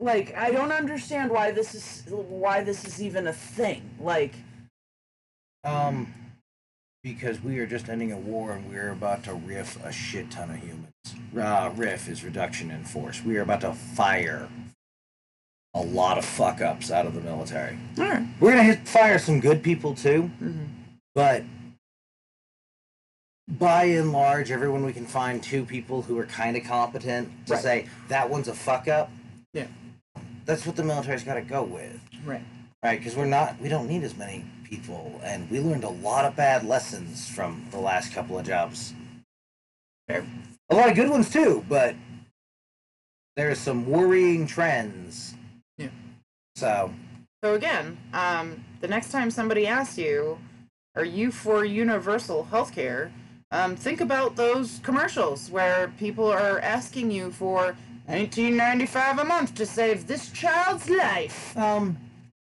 Like 0.00 0.34
I 0.36 0.50
don't 0.50 0.72
understand 0.72 1.30
why 1.30 1.50
this 1.50 1.74
is 1.74 2.04
why 2.10 2.62
this 2.62 2.84
is 2.84 3.02
even 3.02 3.26
a 3.26 3.32
thing. 3.32 3.82
Like 4.00 4.34
Um, 5.64 6.14
because 7.02 7.40
we 7.42 7.58
are 7.58 7.66
just 7.66 7.88
ending 7.88 8.12
a 8.12 8.16
war 8.18 8.52
and 8.52 8.68
we're 8.70 8.90
about 8.90 9.24
to 9.24 9.34
riff 9.34 9.82
a 9.84 9.90
shit 9.92 10.30
ton 10.30 10.50
of 10.50 10.56
humans. 10.56 10.92
Uh, 11.36 11.70
riff 11.76 12.08
is 12.08 12.22
reduction 12.24 12.70
in 12.70 12.84
force. 12.84 13.22
We 13.24 13.36
are 13.38 13.42
about 13.42 13.60
to 13.62 13.72
fire 13.72 14.48
a 15.74 15.82
lot 15.82 16.16
of 16.18 16.24
fuck 16.24 16.60
ups 16.60 16.90
out 16.90 17.06
of 17.06 17.14
the 17.14 17.20
military. 17.20 17.76
all 17.98 18.04
right. 18.04 18.26
We're 18.40 18.50
gonna 18.52 18.62
hit, 18.64 18.88
fire 18.88 19.18
some 19.18 19.38
good 19.40 19.62
people 19.62 19.94
too, 19.94 20.30
mm-hmm. 20.42 20.64
but 21.14 21.44
by 23.48 23.84
and 23.84 24.12
large, 24.12 24.50
everyone 24.50 24.84
we 24.84 24.92
can 24.92 25.06
find 25.06 25.42
two 25.42 25.64
people 25.64 26.02
who 26.02 26.18
are 26.18 26.26
kind 26.26 26.56
of 26.56 26.64
competent 26.64 27.46
to 27.46 27.54
Right. 27.54 27.62
say 27.62 27.86
that 28.08 28.28
one's 28.28 28.48
a 28.48 28.54
fuck 28.54 28.88
up. 28.88 29.10
Yeah. 29.52 29.66
That's 30.48 30.64
what 30.64 30.76
the 30.76 30.82
military's 30.82 31.24
got 31.24 31.34
to 31.34 31.42
go 31.42 31.62
with. 31.62 32.00
Right. 32.24 32.42
right? 32.82 32.98
Because 32.98 33.14
we're 33.14 33.26
not, 33.26 33.60
we 33.60 33.68
don't 33.68 33.86
need 33.86 34.02
as 34.02 34.16
many 34.16 34.46
people, 34.64 35.20
and 35.22 35.48
we 35.50 35.60
learned 35.60 35.84
a 35.84 35.90
lot 35.90 36.24
of 36.24 36.34
bad 36.36 36.66
lessons 36.66 37.28
from 37.28 37.66
the 37.70 37.78
last 37.78 38.14
couple 38.14 38.38
of 38.38 38.46
jobs. 38.46 38.94
A 40.08 40.24
lot 40.74 40.88
of 40.88 40.96
good 40.96 41.10
ones 41.10 41.30
too, 41.30 41.66
but 41.68 41.94
there's 43.36 43.58
some 43.58 43.86
worrying 43.86 44.46
trends. 44.46 45.34
Yeah. 45.76 45.88
So, 46.56 46.92
So 47.44 47.52
again, 47.52 47.98
um, 48.14 48.64
the 48.80 48.88
next 48.88 49.12
time 49.12 49.30
somebody 49.30 49.66
asks 49.66 49.98
you, 49.98 50.38
"Are 50.94 51.04
you 51.04 51.30
for 51.30 51.62
universal 51.66 52.44
health 52.44 52.74
care?" 52.74 53.12
Um, 53.50 53.76
think 53.76 54.00
about 54.00 54.36
those 54.36 54.80
commercials 54.82 55.50
where 55.50 55.88
people 55.98 56.26
are 56.26 56.58
asking 56.60 57.10
you 57.10 57.32
for 57.32 57.76
1995 58.08 59.18
a 59.18 59.24
month 59.24 59.54
to 59.54 59.66
save 59.66 60.06
this 60.06 60.30
child's 60.30 60.88
life. 60.88 61.56
um, 61.58 61.98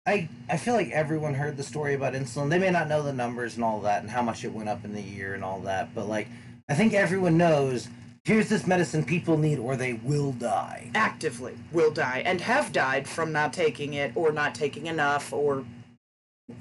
I 0.05 0.29
I 0.49 0.57
feel 0.57 0.75
like 0.75 0.91
everyone 0.91 1.33
heard 1.33 1.57
the 1.57 1.63
story 1.63 1.95
about 1.95 2.13
insulin. 2.13 2.49
They 2.49 2.59
may 2.59 2.71
not 2.71 2.87
know 2.87 3.03
the 3.03 3.13
numbers 3.13 3.55
and 3.55 3.63
all 3.63 3.81
that, 3.81 4.01
and 4.01 4.11
how 4.11 4.21
much 4.21 4.45
it 4.45 4.53
went 4.53 4.69
up 4.69 4.85
in 4.85 4.93
the 4.93 5.01
year 5.01 5.33
and 5.33 5.43
all 5.43 5.59
that, 5.61 5.93
but 5.95 6.07
like 6.07 6.27
I 6.69 6.75
think 6.75 6.93
everyone 6.93 7.37
knows. 7.37 7.89
Here's 8.25 8.49
this 8.49 8.67
medicine 8.67 9.03
people 9.05 9.37
need, 9.37 9.57
or 9.59 9.75
they 9.75 9.93
will 9.93 10.33
die. 10.33 10.91
Actively 10.93 11.57
will 11.71 11.91
die 11.91 12.21
and 12.25 12.41
have 12.41 12.71
died 12.71 13.07
from 13.07 13.31
not 13.31 13.53
taking 13.53 13.93
it 13.95 14.11
or 14.15 14.31
not 14.31 14.53
taking 14.53 14.87
enough 14.87 15.33
or 15.33 15.65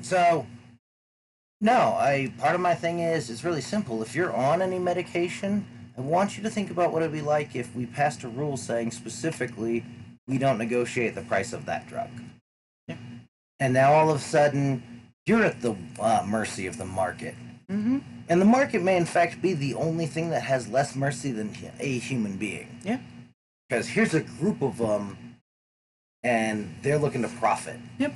So, 0.03 0.46
no, 1.61 1.72
I 1.98 2.33
part 2.38 2.55
of 2.55 2.61
my 2.62 2.74
thing 2.74 3.01
is 3.01 3.31
it's 3.31 3.44
really 3.44 3.61
simple. 3.61 4.03
If 4.03 4.14
you're 4.14 4.35
on 4.35 4.62
any 4.62 4.79
medication, 4.79 5.66
I 5.99 6.01
want 6.01 6.37
you 6.37 6.45
to 6.45 6.51
think 6.51 6.71
about 6.71 6.93
what 6.93 7.03
it'd 7.03 7.13
be 7.13 7.21
like 7.21 7.57
if 7.57 7.75
we 7.75 7.85
passed 7.85 8.23
a 8.23 8.29
rule 8.29 8.57
saying 8.57 8.93
specifically 8.93 9.85
we 10.29 10.39
don't 10.39 10.57
negotiate 10.57 11.17
the 11.17 11.23
price 11.23 11.53
of 11.53 11.67
that 11.67 11.89
drug. 11.89 12.09
Yeah. 12.87 12.97
And 13.59 13.75
now 13.75 13.93
all 13.93 14.09
of 14.09 14.17
a 14.17 14.21
sudden 14.21 14.83
you're 15.27 15.45
at 15.45 15.61
the 15.61 15.77
uh, 15.99 16.25
mercy 16.27 16.67
of 16.67 16.79
the 16.79 16.85
market. 16.85 17.35
mm-hmm. 17.69 17.99
And 18.29 18.41
the 18.41 18.47
market 18.47 18.83
may 18.83 18.97
in 18.97 19.07
fact 19.07 19.43
be 19.43 19.55
the 19.55 19.75
only 19.75 20.07
thing 20.07 20.31
that 20.31 20.43
has 20.43 20.69
less 20.69 20.95
mercy 20.95 21.33
than 21.33 21.55
a 21.81 21.99
human 21.99 22.37
being. 22.37 22.79
Yeah. 22.85 23.01
Because 23.69 23.89
here's 23.89 24.15
a 24.15 24.21
group 24.21 24.63
of 24.63 24.79
them, 24.79 25.17
and 26.23 26.75
they're 26.83 26.99
looking 26.99 27.23
to 27.23 27.29
profit. 27.29 27.79
Yep. 27.99 28.15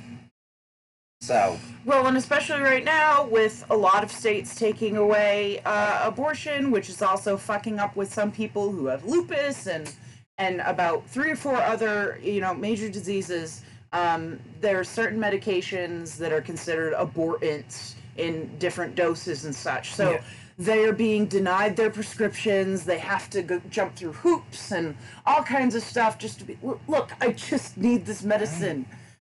So 1.23 1.57
Well, 1.85 2.05
and 2.07 2.17
especially 2.17 2.59
right 2.59 2.83
now 2.83 3.23
with 3.25 3.63
a 3.69 3.77
lot 3.77 4.03
of 4.03 4.11
states 4.11 4.55
taking 4.55 4.97
away 4.97 5.61
uh, 5.63 6.01
abortion, 6.03 6.69
which 6.69 6.89
is 6.89 7.01
also 7.01 7.37
fucking 7.37 7.79
up 7.79 7.95
with 7.95 8.13
some 8.13 8.29
people 8.29 8.69
who 8.71 8.87
have 8.87 9.05
lupus 9.05 9.67
and 9.67 9.89
and 10.37 10.59
about 10.61 11.07
three 11.07 11.31
or 11.31 11.37
four 11.37 11.55
other 11.55 12.19
you 12.21 12.41
know 12.41 12.53
major 12.53 12.89
diseases. 12.89 13.61
Um, 13.93 14.37
there 14.59 14.77
are 14.77 14.83
certain 14.83 15.17
medications 15.17 16.17
that 16.17 16.33
are 16.33 16.41
considered 16.41 16.93
abortants 16.93 17.93
in 18.17 18.51
different 18.59 18.95
doses 18.95 19.45
and 19.45 19.55
such. 19.55 19.93
So 19.93 20.11
Yeah. 20.11 20.21
they 20.59 20.83
are 20.83 20.91
being 20.93 21.27
denied 21.27 21.77
their 21.77 21.89
prescriptions. 21.89 22.83
They 22.83 22.97
have 22.99 23.29
to 23.29 23.43
go, 23.43 23.61
jump 23.69 23.95
through 23.95 24.13
hoops 24.13 24.71
and 24.71 24.97
all 25.25 25.41
kinds 25.43 25.73
of 25.75 25.83
stuff 25.83 26.17
just 26.17 26.39
to 26.39 26.45
be. 26.45 26.57
Look, 26.87 27.11
I 27.21 27.31
just 27.31 27.77
need 27.77 28.05
this 28.05 28.23
medicine. 28.23 28.85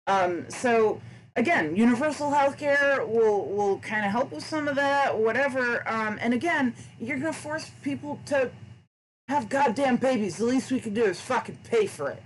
Um, 0.06 0.50
so 0.50 1.00
again, 1.36 1.76
universal 1.76 2.30
health 2.30 2.58
care 2.58 3.04
will 3.06 3.46
will 3.46 3.78
kind 3.80 4.04
of 4.04 4.12
help 4.12 4.32
with 4.32 4.44
some 4.44 4.68
of 4.68 4.76
that, 4.76 5.16
whatever. 5.18 5.86
Um, 5.88 6.18
and 6.20 6.34
again, 6.34 6.74
you're 7.00 7.18
gonna 7.18 7.32
force 7.32 7.70
people 7.82 8.18
to 8.26 8.50
have 9.28 9.48
goddamn 9.48 9.96
babies. 9.96 10.36
The 10.36 10.44
least 10.44 10.70
we 10.70 10.80
can 10.80 10.94
do 10.94 11.04
is 11.04 11.20
fucking 11.20 11.58
pay 11.64 11.86
for 11.86 12.10
it. 12.10 12.22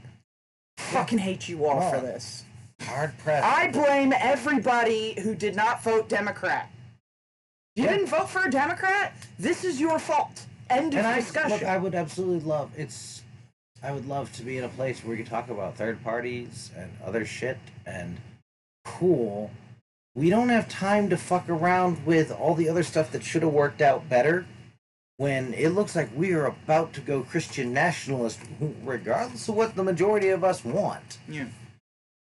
Fucking 0.79 1.19
hate 1.19 1.49
you 1.49 1.65
all 1.67 1.91
for 1.91 2.01
this. 2.01 2.45
hard 2.83 3.17
pressed. 3.19 3.45
I 3.45 3.71
blame 3.71 4.13
everybody 4.17 5.21
who 5.21 5.35
did 5.35 5.57
not 5.57 5.83
vote 5.83 6.09
Democrat. 6.09 6.71
You 7.77 7.85
Yeah. 7.85 7.93
didn't 7.93 8.07
vote 8.07 8.29
for 8.31 8.45
a 8.45 8.51
Democrat. 8.51 9.13
This 9.39 9.65
is 9.65 9.81
your 9.81 9.99
fault. 9.99 10.47
End 10.71 10.95
of 10.95 11.05
I 11.05 11.17
discussion. 11.17 11.51
look, 11.51 11.63
I 11.65 11.77
would 11.79 11.95
absolutely 11.95 12.41
love 12.49 12.71
it's. 12.77 13.23
I 13.83 13.93
would 13.93 14.07
love 14.09 14.33
to 14.35 14.43
be 14.43 14.59
in 14.59 14.65
a 14.65 14.69
place 14.69 15.03
where 15.05 15.13
we 15.13 15.17
could 15.17 15.31
talk 15.31 15.49
about 15.51 15.77
third 15.77 16.03
parties 16.03 16.71
and 16.77 16.91
other 17.05 17.25
shit 17.25 17.59
and 17.87 18.17
cool. 18.99 19.51
We 20.15 20.31
don't 20.31 20.49
have 20.49 20.69
time 20.69 21.09
to 21.11 21.17
fuck 21.17 21.49
around 21.49 22.05
with 22.05 22.33
all 22.33 22.55
the 22.55 22.69
other 22.69 22.83
stuff 22.83 23.13
that 23.13 23.23
should 23.23 23.43
have 23.43 23.53
worked 23.53 23.81
out 23.81 24.09
better. 24.09 24.47
When 25.17 25.53
it 25.55 25.71
looks 25.71 25.97
like 25.97 26.11
we 26.15 26.33
are 26.33 26.47
about 26.47 26.93
to 26.95 27.01
go 27.01 27.23
Christian 27.23 27.73
nationalist, 27.73 28.39
regardless 28.85 29.49
of 29.49 29.57
what 29.57 29.75
the 29.75 29.83
majority 29.83 30.29
of 30.29 30.45
us 30.45 30.65
want. 30.65 31.19
yeah. 31.29 31.47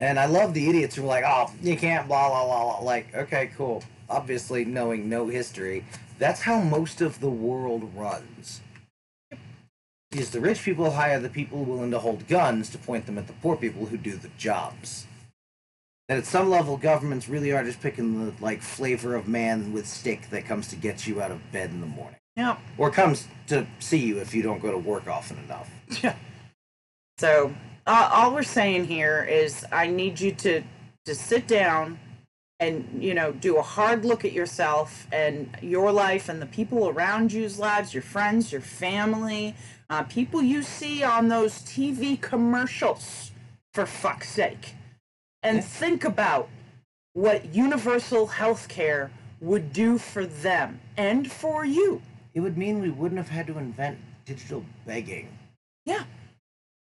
And 0.02 0.20
I 0.20 0.26
love 0.26 0.54
the 0.54 0.70
idiots 0.70 0.96
who 0.96 1.04
are 1.04 1.08
like, 1.08 1.24
"Oh, 1.26 1.50
you 1.62 1.78
can't," 1.78 2.06
blah 2.06 2.28
blah 2.28 2.44
blah. 2.46 2.64
blah. 2.64 2.80
Like, 2.86 3.16
okay, 3.16 3.50
cool. 3.56 3.82
Obviously, 4.10 4.66
knowing 4.66 5.08
no 5.08 5.28
history, 5.28 5.86
that's 6.20 6.42
how 6.42 6.60
most 6.60 7.00
of 7.02 7.22
the 7.22 7.30
world 7.30 7.90
runs. 7.96 8.62
Is 10.12 10.32
the 10.32 10.42
rich 10.42 10.64
people 10.64 10.92
hire 10.92 11.20
the 11.20 11.30
people 11.30 11.64
willing 11.64 11.92
to 11.92 12.00
hold 12.00 12.28
guns 12.28 12.70
to 12.72 12.78
point 12.78 13.06
them 13.06 13.18
at 13.18 13.28
the 13.28 13.34
poor 13.42 13.56
people 13.56 13.86
who 13.86 13.98
do 13.98 14.18
the 14.18 14.30
jobs? 14.38 15.08
And 16.08 16.20
at 16.20 16.26
some 16.26 16.50
level, 16.50 16.78
governments 16.78 17.28
really 17.28 17.52
are 17.52 17.64
just 17.64 17.82
picking 17.82 18.26
the 18.26 18.34
like 18.44 18.62
flavor 18.62 19.16
of 19.16 19.28
man 19.28 19.74
with 19.74 19.88
stick 19.88 20.30
that 20.30 20.46
comes 20.46 20.68
to 20.68 20.76
get 20.76 21.08
you 21.08 21.22
out 21.22 21.32
of 21.32 21.52
bed 21.52 21.72
in 21.72 21.82
the 21.82 21.88
morning, 21.88 22.20
Yeah. 22.36 22.58
or 22.78 22.92
comes 22.92 23.28
to 23.48 23.66
see 23.80 23.98
you 23.98 24.20
if 24.20 24.34
you 24.36 24.44
don't 24.44 24.62
go 24.62 24.72
to 24.72 24.78
work 24.78 25.08
often 25.08 25.38
enough. 25.40 25.70
Yeah. 26.04 26.16
So 27.18 27.54
uh, 27.88 28.10
all 28.12 28.34
we're 28.34 28.44
saying 28.44 28.86
here 28.86 29.24
is 29.24 29.66
I 29.72 29.88
need 29.88 30.20
you 30.20 30.32
to 30.34 30.62
to 31.06 31.16
sit 31.16 31.48
down 31.48 31.98
and 32.60 32.88
you 33.02 33.14
know 33.14 33.32
do 33.32 33.58
a 33.58 33.62
hard 33.62 34.06
look 34.06 34.26
at 34.26 34.32
yourself 34.34 35.08
and 35.12 35.50
your 35.62 35.92
life 35.92 36.28
and 36.30 36.42
the 36.42 36.46
people 36.46 36.90
around 36.90 37.32
you's 37.32 37.58
lives, 37.58 37.94
your 37.94 38.04
friends, 38.04 38.52
your 38.52 38.62
family, 38.62 39.56
uh, 39.90 40.04
people 40.04 40.42
you 40.42 40.62
see 40.62 41.04
on 41.04 41.30
those 41.30 41.54
TV 41.62 42.20
commercials. 42.22 43.32
For 43.74 43.86
fuck's 43.86 44.30
sake, 44.30 44.74
and 45.46 45.64
think 45.64 46.04
about 46.04 46.50
what 47.14 47.54
universal 47.54 48.28
health 48.28 48.68
care 48.68 49.12
would 49.42 49.72
do 49.72 49.98
for 49.98 50.26
them 50.26 50.80
and 50.98 51.32
for 51.32 51.66
you. 51.66 52.02
It 52.34 52.40
would 52.42 52.58
mean 52.58 52.82
we 52.82 52.90
wouldn't 52.90 53.18
have 53.18 53.30
had 53.30 53.48
to 53.48 53.58
invent 53.58 53.98
digital 54.26 54.66
begging. 54.86 55.30
Yeah. 55.86 56.04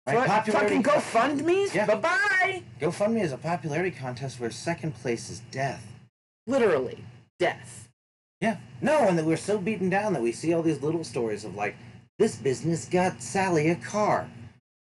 Right? 0.07 0.27
Popularity- 0.27 0.83
fucking 0.83 0.83
GoFundMe's. 0.83 1.75
Yeah. 1.75 1.87
Bye 1.87 1.95
bye. 1.97 2.63
GoFundMe 2.81 3.23
is 3.23 3.33
a 3.33 3.39
popularity 3.39 3.91
contest 3.91 4.41
where 4.41 4.51
second 4.51 4.95
place 4.97 5.31
is 5.31 5.41
death. 5.51 5.87
Literally, 6.47 7.05
death. 7.39 7.89
Yeah. 8.41 8.57
No, 8.83 9.09
and 9.09 9.17
that 9.19 9.25
we're 9.25 9.37
so 9.37 9.59
beaten 9.59 9.89
down 9.89 10.13
that 10.13 10.23
we 10.23 10.33
see 10.33 10.53
all 10.53 10.63
these 10.63 10.83
little 10.83 11.05
stories 11.05 11.45
of 11.45 11.55
like, 11.55 11.77
this 12.19 12.37
business 12.37 12.85
got 12.87 13.23
Sally 13.23 13.71
a 13.71 13.77
car. 13.77 14.29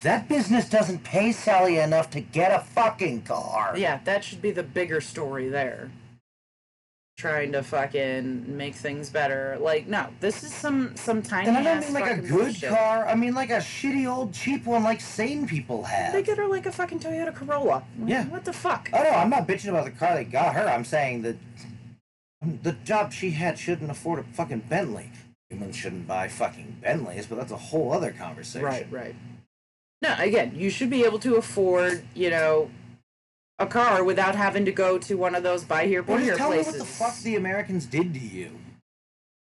That 0.03 0.29
business 0.29 0.69
doesn't 0.69 1.03
pay 1.03 1.33
Sally 1.33 1.79
enough 1.79 2.11
to 2.11 2.21
get 2.21 2.53
a 2.53 2.65
fucking 2.65 3.23
car. 3.23 3.75
Yeah, 3.77 4.01
that 4.05 4.23
should 4.25 4.41
be 4.41 4.51
the 4.53 4.63
bigger 4.63 5.01
story 5.01 5.49
there. 5.49 5.91
Trying 7.17 7.51
to 7.53 7.65
fucking 7.65 8.57
make 8.57 8.77
things 8.77 9.11
better. 9.11 9.59
Like, 9.61 9.89
no, 9.89 10.07
this 10.21 10.45
is 10.45 10.55
some 10.55 10.95
some 10.95 11.21
tiny. 11.21 11.49
And 11.49 11.59
I 11.59 11.65
don't 11.65 11.81
mean 11.81 11.93
like 11.93 12.13
a 12.19 12.21
good 12.21 12.31
bullshit. 12.31 12.71
car. 12.71 13.09
I 13.09 13.17
mean 13.17 13.35
like 13.35 13.51
a 13.51 13.59
shitty 13.59 14.09
old 14.09 14.33
cheap 14.33 14.65
one 14.67 14.85
like 14.85 15.01
sane 15.01 15.49
people 15.49 15.83
have. 15.83 16.13
They 16.13 16.23
get 16.23 16.39
her 16.39 16.47
like 16.47 16.67
a 16.67 16.71
fucking 16.71 17.01
Toyota 17.01 17.35
Corolla. 17.35 17.83
Yeah. 18.07 18.25
What 18.27 18.45
the 18.45 18.53
fuck? 18.53 18.89
Oh 18.93 19.03
no, 19.03 19.11
I'm 19.11 19.31
not 19.31 19.49
bitching 19.49 19.71
about 19.71 19.87
the 19.87 19.91
car 19.91 20.15
they 20.15 20.23
got 20.23 20.55
her. 20.55 20.69
I'm 20.69 20.85
saying 20.85 21.23
that 21.23 21.37
the 22.63 22.73
job 22.85 23.13
she 23.13 23.33
had 23.33 23.59
shouldn't 23.59 23.91
afford 23.91 24.21
a 24.21 24.23
fucking 24.23 24.67
Bentley. 24.69 25.11
Humans 25.51 25.75
shouldn't 25.75 26.07
buy 26.07 26.29
fucking 26.29 26.77
Bentleys, 26.83 27.27
but 27.27 27.35
that's 27.37 27.51
a 27.51 27.57
whole 27.57 27.93
other 27.93 28.13
conversation. 28.13 28.65
Right, 28.65 28.87
right. 28.93 29.17
No, 30.01 30.15
again, 30.19 30.53
you 30.55 30.71
should 30.71 30.91
be 30.91 31.05
able 31.05 31.19
to 31.21 31.37
afford, 31.37 32.05
you 32.15 32.31
know, 32.31 32.71
a 33.59 33.67
car 33.67 34.05
without 34.05 34.37
having 34.37 34.65
to 34.65 34.73
go 34.73 34.99
to 34.99 35.17
one 35.17 35.35
of 35.35 35.43
those 35.43 35.65
buy 35.65 35.87
here, 35.87 36.03
pay 36.03 36.23
here 36.23 36.37
tell 36.37 36.49
places. 36.49 36.75
me 36.75 36.79
what 36.79 36.87
the 36.87 36.93
fuck 36.93 37.19
the 37.19 37.37
Americans 37.37 37.87
did 37.87 38.15
to 38.15 38.21
you. 38.21 38.53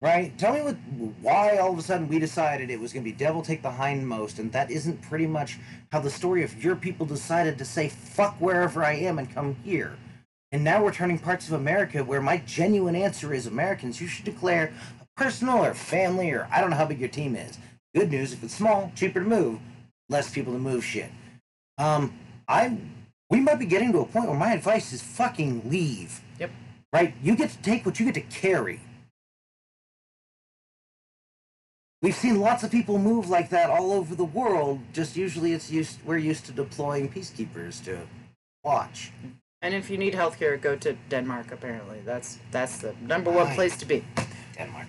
Right? 0.00 0.36
Tell 0.38 0.54
me 0.54 0.62
what 0.62 0.76
why 1.20 1.58
all 1.58 1.72
of 1.72 1.78
a 1.78 1.82
sudden 1.82 2.08
we 2.08 2.18
decided 2.18 2.70
it 2.70 2.80
was 2.80 2.94
gonna 2.94 3.04
be 3.04 3.12
devil 3.12 3.42
take 3.42 3.60
the 3.60 3.70
hindmost, 3.70 4.38
and 4.38 4.50
that 4.52 4.70
isn't 4.70 5.02
pretty 5.02 5.26
much 5.26 5.58
how 5.92 6.00
the 6.00 6.08
story 6.08 6.42
of 6.42 6.64
your 6.64 6.74
people 6.74 7.04
decided 7.04 7.58
to 7.58 7.66
say 7.66 7.90
fuck 7.90 8.34
wherever 8.40 8.82
I 8.82 8.94
am 8.94 9.18
and 9.18 9.30
come 9.30 9.56
here. 9.62 9.98
And 10.52 10.64
now 10.64 10.82
we're 10.82 10.94
turning 10.94 11.18
parts 11.18 11.48
of 11.48 11.52
America 11.52 12.02
where 12.02 12.22
my 12.22 12.38
genuine 12.38 12.96
answer 12.96 13.34
is 13.34 13.46
Americans, 13.46 14.00
you 14.00 14.08
should 14.08 14.24
declare 14.24 14.72
a 15.02 15.20
personal 15.20 15.62
or 15.62 15.74
family 15.74 16.30
or 16.30 16.48
I 16.50 16.62
don't 16.62 16.70
know 16.70 16.76
how 16.76 16.86
big 16.86 16.98
your 16.98 17.10
team 17.10 17.36
is. 17.36 17.58
Good 17.94 18.10
news, 18.10 18.32
if 18.32 18.42
it's 18.42 18.54
small, 18.54 18.90
cheaper 18.96 19.20
to 19.20 19.26
move, 19.26 19.60
less 20.10 20.30
people 20.30 20.52
to 20.52 20.58
move 20.58 20.84
shit. 20.84 21.10
Um, 21.78 22.12
I 22.46 22.76
we 23.30 23.40
might 23.40 23.58
be 23.58 23.66
getting 23.66 23.92
to 23.92 24.00
a 24.00 24.04
point 24.04 24.26
where 24.28 24.36
my 24.36 24.52
advice 24.52 24.92
is 24.92 25.00
fucking 25.00 25.70
leave. 25.70 26.20
Yep. 26.38 26.50
Right? 26.92 27.14
You 27.22 27.36
get 27.36 27.50
to 27.50 27.62
take 27.62 27.86
what 27.86 27.98
you 28.00 28.06
get 28.10 28.14
to 28.14 28.20
carry. 28.22 28.80
We've 32.02 32.14
seen 32.14 32.40
lots 32.40 32.64
of 32.64 32.70
people 32.70 32.98
move 32.98 33.28
like 33.28 33.50
that 33.50 33.70
all 33.70 33.92
over 33.92 34.14
the 34.14 34.24
world. 34.24 34.80
Just 34.92 35.16
usually, 35.16 35.52
it's 35.52 35.70
used 35.70 35.98
we're 36.04 36.18
used 36.18 36.46
to 36.46 36.52
deploying 36.52 37.08
peacekeepers 37.10 37.82
to 37.84 37.98
watch. 38.64 39.12
And 39.62 39.74
if 39.74 39.90
you 39.90 39.98
need 39.98 40.14
healthcare, 40.14 40.60
go 40.60 40.74
to 40.76 40.94
Denmark. 41.10 41.52
Apparently, 41.52 42.00
that's 42.04 42.38
that's 42.50 42.78
the 42.78 42.94
number 43.02 43.30
one 43.30 43.54
place 43.54 43.76
to 43.76 43.86
be. 43.86 44.04
Denmark. 44.56 44.88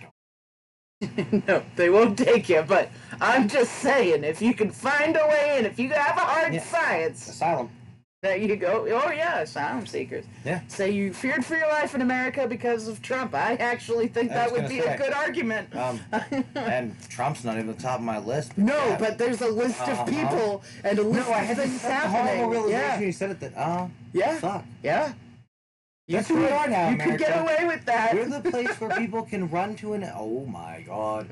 no, 1.48 1.64
they 1.76 1.90
won't 1.90 2.18
take 2.18 2.50
you. 2.50 2.64
But 2.68 2.90
I'm 3.20 3.48
just 3.48 3.72
saying, 3.74 4.24
if 4.24 4.42
you 4.42 4.54
can 4.54 4.72
find 4.72 5.16
a 5.18 5.28
way, 5.28 5.58
in, 5.60 5.66
if 5.66 5.80
you 5.80 5.90
have 5.90 6.18
a 6.18 6.22
hard 6.22 6.54
Yeah. 6.54 6.64
science, 6.64 7.28
Asylum. 7.28 7.70
there 8.22 8.38
you 8.38 8.56
go. 8.56 8.86
Oh 8.92 9.12
yeah, 9.12 9.40
asylum 9.40 9.88
seekers. 9.88 10.26
Yeah. 10.46 10.62
Say 10.68 10.92
you 10.92 11.12
feared 11.12 11.44
for 11.44 11.56
your 11.58 11.68
life 11.70 11.96
in 11.96 12.02
America 12.02 12.46
because 12.48 12.88
of 12.88 13.02
Trump. 13.02 13.34
I 13.34 13.56
actually 13.56 14.08
think 14.10 14.30
I 14.32 14.36
that 14.36 14.52
would 14.52 14.70
be 14.70 14.80
say. 14.82 14.94
a 14.94 14.98
good 14.98 15.12
argument. 15.14 15.76
Um, 15.76 16.00
and 16.56 16.96
Trump's 17.10 17.44
not 17.44 17.56
even 17.56 17.68
the 17.68 17.74
top 17.74 17.98
of 18.00 18.06
my 18.06 18.20
list. 18.20 18.56
no, 18.58 18.76
yeah. 18.90 18.98
but 19.00 19.18
there's 19.18 19.42
a 19.42 19.48
list 19.50 19.82
Uh-huh. 19.82 20.04
of 20.04 20.08
people 20.08 20.64
and 20.84 21.00
a 21.00 21.04
list 21.04 21.28
no, 21.28 21.34
I 21.34 21.40
of 21.42 21.46
had 21.48 21.58
this 21.58 21.66
things 21.70 21.82
horrible 21.82 22.12
happening. 22.12 22.50
realization. 22.52 22.80
Yeah, 22.80 23.00
You 23.00 23.12
said 23.12 23.32
it 23.32 23.40
that 23.40 23.54
oh 23.58 23.90
yeah, 24.14 24.36
fuck. 24.40 24.66
yeah. 24.84 25.14
You 26.08 26.18
That's 26.18 26.28
who 26.30 26.36
we 26.38 26.42
could- 26.42 26.52
are 26.52 26.68
now, 26.68 26.90
You 26.90 26.98
could 26.98 27.20
get 27.20 27.40
away 27.40 27.66
with 27.68 27.86
that. 27.86 28.14
We're 28.14 28.26
the 28.42 28.50
place 28.50 28.70
where 28.82 28.90
people 28.98 29.22
can 29.22 29.50
run 29.50 29.76
to 29.78 29.94
an. 29.94 30.04
Oh 30.16 30.46
my 30.46 30.84
god. 30.86 31.32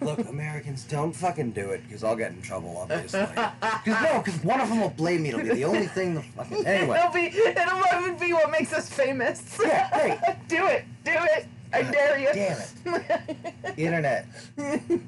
Look, 0.00 0.18
Americans, 0.28 0.84
don't 0.84 1.12
fucking 1.12 1.52
do 1.52 1.70
it 1.70 1.82
because 1.84 2.04
I'll 2.04 2.14
get 2.16 2.32
in 2.32 2.42
trouble, 2.42 2.76
obviously. 2.76 3.26
Because 3.26 4.02
no, 4.02 4.20
because 4.22 4.44
one 4.44 4.60
of 4.60 4.68
them 4.68 4.80
will 4.82 4.90
blame 4.90 5.22
me. 5.22 5.30
It'll 5.30 5.40
be 5.40 5.48
the 5.48 5.64
only 5.64 5.86
thing. 5.86 6.14
The 6.14 6.22
fucking 6.22 6.66
anyway. 6.66 6.98
It'll 6.98 7.12
be 7.12 7.26
it'll 7.38 7.82
even 8.02 8.18
be 8.18 8.32
what 8.34 8.50
makes 8.50 8.72
us 8.74 8.90
famous. 8.90 9.58
Yeah, 9.60 9.88
great. 10.18 10.36
do 10.48 10.66
it, 10.66 10.84
do 11.04 11.12
it. 11.14 11.46
I 11.72 11.82
dare 11.82 12.18
you. 12.18 12.28
Damn 12.32 12.58
it, 12.84 13.54
internet. 13.78 14.26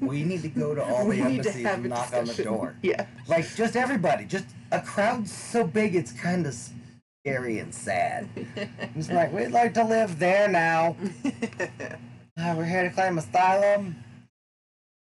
We 0.01 0.23
need 0.23 0.41
to 0.41 0.47
go 0.49 0.73
to 0.73 0.83
all 0.83 1.05
we 1.07 1.17
the 1.17 1.23
embassies 1.23 1.65
and 1.65 1.89
knock 1.89 2.13
on 2.13 2.25
the 2.25 2.43
door. 2.43 2.75
Yeah. 2.81 3.05
Like 3.27 3.53
just 3.55 3.75
everybody, 3.75 4.25
just 4.25 4.45
a 4.71 4.81
crowd 4.81 5.27
so 5.27 5.65
big 5.65 5.93
it's 5.95 6.11
kind 6.13 6.47
of 6.47 6.55
scary 7.23 7.59
and 7.59 7.73
sad. 7.73 8.27
It's 8.95 9.09
like 9.09 9.31
we'd 9.31 9.51
like 9.51 9.73
to 9.75 9.83
live 9.83 10.19
there 10.19 10.47
now. 10.47 10.95
Ah, 12.35 12.55
we're 12.57 12.65
here 12.65 12.81
to 12.81 12.89
claim 12.89 13.19
asylum. 13.19 13.95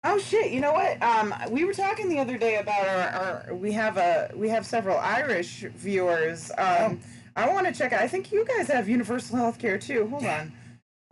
Oh 0.04 0.20
shit! 0.20 0.52
You 0.52 0.60
know 0.60 0.74
what? 0.74 1.02
Um, 1.02 1.34
we 1.50 1.64
were 1.64 1.72
talking 1.72 2.10
the 2.10 2.20
other 2.20 2.38
day 2.38 2.58
about 2.58 2.86
our, 2.86 3.48
our 3.48 3.56
we 3.56 3.72
have 3.72 3.96
a 3.96 4.30
we 4.36 4.50
have 4.50 4.66
several 4.66 4.98
Irish 4.98 5.64
viewers. 5.74 6.52
Um, 6.58 7.00
I 7.38 7.48
want 7.48 7.66
to 7.66 7.72
check. 7.72 7.94
Out 7.94 8.02
I 8.02 8.10
think 8.10 8.34
you 8.34 8.44
guys 8.44 8.68
have 8.68 8.90
universal 8.90 9.38
health 9.38 9.58
care 9.58 9.78
too. 9.78 10.08
Hold 10.08 10.26
on. 10.26 10.52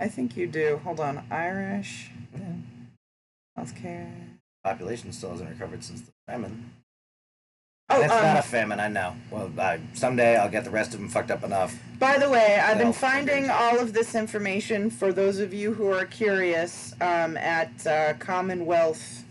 I 0.02 0.10
think 0.10 0.36
you 0.36 0.48
do. 0.48 0.82
Hold 0.84 1.00
on. 1.00 1.24
Irish 1.32 2.12
yeah. 2.34 2.56
health 3.56 3.74
care. 3.82 4.12
Population 4.66 5.14
still 5.14 5.32
hasn't 5.32 5.50
recovered 5.50 5.82
since 5.82 6.02
the 6.02 6.12
famine. 6.28 6.74
Oh, 7.94 8.00
That's 8.02 8.14
um, 8.14 8.24
not 8.24 8.38
a 8.38 8.42
famine, 8.44 8.80
I 8.80 8.88
know. 8.88 9.16
Well, 9.30 9.52
I, 9.60 9.80
someday 9.94 10.38
I'll 10.38 10.50
get 10.50 10.64
the 10.64 10.70
rest 10.72 10.94
of 10.94 11.00
them 11.00 11.10
fucked 11.10 11.32
up 11.32 11.44
enough. 11.44 11.78
By 12.00 12.18
the 12.18 12.30
way, 12.30 12.60
I've 12.60 12.78
been 12.78 12.94
finding 12.94 13.50
all 13.50 13.80
of 13.80 13.94
this 13.94 14.16
information 14.16 14.90
for 14.90 15.12
those 15.14 15.40
of 15.40 15.54
you 15.54 15.74
who 15.74 15.88
are 15.92 16.06
curious 16.06 16.94
um, 17.02 17.38
at 17.38 17.86
uh, 17.88 18.14
Commonwealth. 18.20 19.24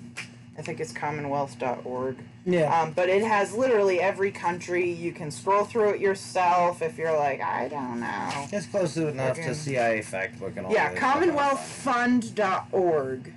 I 0.58 0.62
think 0.62 0.78
it's 0.80 0.92
commonwealth.org. 0.92 2.16
Yeah. 2.44 2.80
Um, 2.80 2.92
but 2.92 3.08
it 3.08 3.22
has 3.22 3.54
literally 3.54 4.00
every 4.00 4.30
country. 4.30 4.90
You 4.90 5.12
can 5.12 5.30
scroll 5.30 5.64
through 5.64 5.90
it 5.94 6.00
yourself 6.00 6.82
if 6.82 6.98
you're 6.98 7.16
like, 7.16 7.40
I 7.40 7.68
don't 7.68 8.00
know. 8.00 8.46
it's 8.52 8.66
close 8.66 8.94
to 8.94 9.08
enough 9.08 9.38
Okay. 9.38 9.48
to 9.48 9.54
CIA 9.54 10.02
fact 10.02 10.38
book 10.38 10.52
and 10.56 10.66
all 10.66 10.72
Yeah, 10.72 10.90
that 10.92 10.98
stuff 10.98 11.16
I 11.16 11.26
find. 11.26 12.22
commonwealthfund.org 12.22 13.32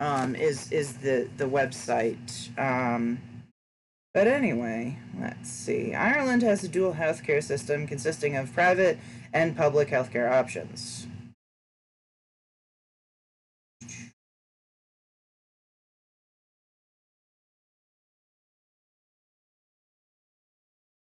um, 0.00 0.34
is 0.34 0.70
is 0.72 0.94
the 0.94 1.28
the 1.36 1.44
website. 1.44 2.48
Um, 2.58 3.18
but 4.14 4.26
anyway, 4.26 4.98
let's 5.20 5.50
see. 5.50 5.94
Ireland 5.94 6.42
has 6.42 6.64
a 6.64 6.68
dual 6.68 6.94
healthcare 6.94 7.42
system 7.42 7.86
consisting 7.86 8.36
of 8.36 8.52
private 8.52 8.98
and 9.32 9.56
public 9.56 9.88
healthcare 9.88 10.30
options. 10.30 11.06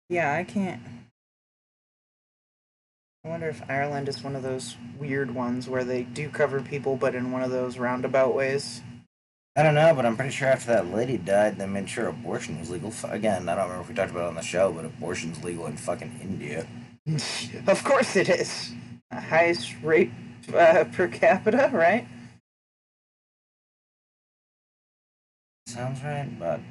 Yeah, 0.10 0.34
I 0.34 0.44
can't. 0.44 0.82
I 3.26 3.30
wonder 3.30 3.50
if 3.50 3.62
Ireland 3.70 4.10
is 4.10 4.24
one 4.24 4.36
of 4.38 4.44
those 4.44 4.78
weird 4.98 5.36
ones 5.36 5.70
where 5.70 5.84
they 5.84 6.04
do 6.04 6.30
cover 6.30 6.62
people, 6.62 6.96
but 6.96 7.16
in 7.16 7.32
one 7.32 7.44
of 7.44 7.52
those 7.52 7.78
roundabout 7.78 8.34
ways. 8.34 8.82
I 9.58 9.64
don't 9.64 9.76
know, 9.76 9.94
but 9.96 10.06
I'm 10.06 10.16
pretty 10.18 10.32
sure 10.32 10.50
after 10.50 10.68
that 10.68 10.94
lady 10.94 11.18
died, 11.18 11.58
they 11.60 11.68
made 11.68 11.90
sure 11.90 12.08
abortion 12.10 12.60
was 12.60 12.70
legal. 12.70 12.94
Again, 13.06 13.50
I 13.50 13.56
don't 13.56 13.66
remember 13.66 13.84
if 13.84 13.90
we 13.90 13.96
talked 13.96 14.12
about 14.12 14.26
it 14.26 14.30
on 14.30 14.36
the 14.36 14.44
show, 14.44 14.72
but 14.74 14.86
abortion's 14.86 15.44
legal 15.44 15.68
in 15.68 15.78
fucking 15.78 16.20
India. 16.22 16.68
of 17.68 17.84
course 17.84 18.16
it 18.18 18.30
is. 18.30 18.74
The 19.12 19.22
highest 19.22 19.76
rate 19.84 20.12
uh, 20.56 20.86
per 20.94 21.10
capita, 21.10 21.72
right? 21.74 22.08
Sounds 25.68 26.04
right, 26.04 26.30
but 26.40 26.62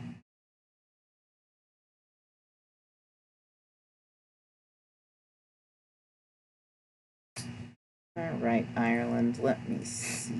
All 8.16 8.30
right, 8.40 8.66
Ireland. 8.76 9.40
Let 9.42 9.68
me 9.68 9.84
see. 9.84 10.34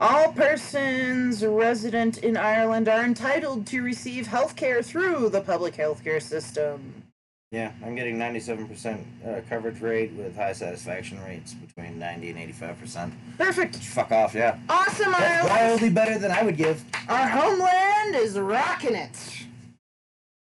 All 0.00 0.32
persons 0.32 1.44
resident 1.44 2.18
in 2.18 2.36
Ireland 2.36 2.88
are 2.88 3.04
entitled 3.04 3.66
to 3.68 3.82
receive 3.82 4.28
health 4.28 4.54
care 4.54 4.80
through 4.82 5.30
the 5.30 5.40
public 5.40 5.74
healthcare 5.74 6.22
system. 6.22 7.02
yeah, 7.50 7.72
I'm 7.84 7.96
getting 7.96 8.16
97% 8.16 9.02
uh, 9.26 9.40
coverage 9.48 9.80
rate 9.80 10.12
with 10.12 10.36
high 10.36 10.52
satisfaction 10.52 11.20
rates 11.24 11.54
between 11.54 11.98
90 11.98 12.30
and 12.30 12.54
85%. 12.54 13.10
Perfect. 13.38 13.76
Fuck 13.76 14.12
off, 14.12 14.34
yeah. 14.34 14.58
Awesome, 14.68 15.10
That's 15.10 15.48
Ireland. 15.50 15.70
wildly 15.70 15.90
better 15.90 16.16
than 16.18 16.30
I 16.30 16.42
would 16.44 16.56
give. 16.56 16.84
Our 17.08 17.26
homeland 17.26 18.14
is 18.14 18.38
rocking 18.38 18.94
it. 18.94 19.18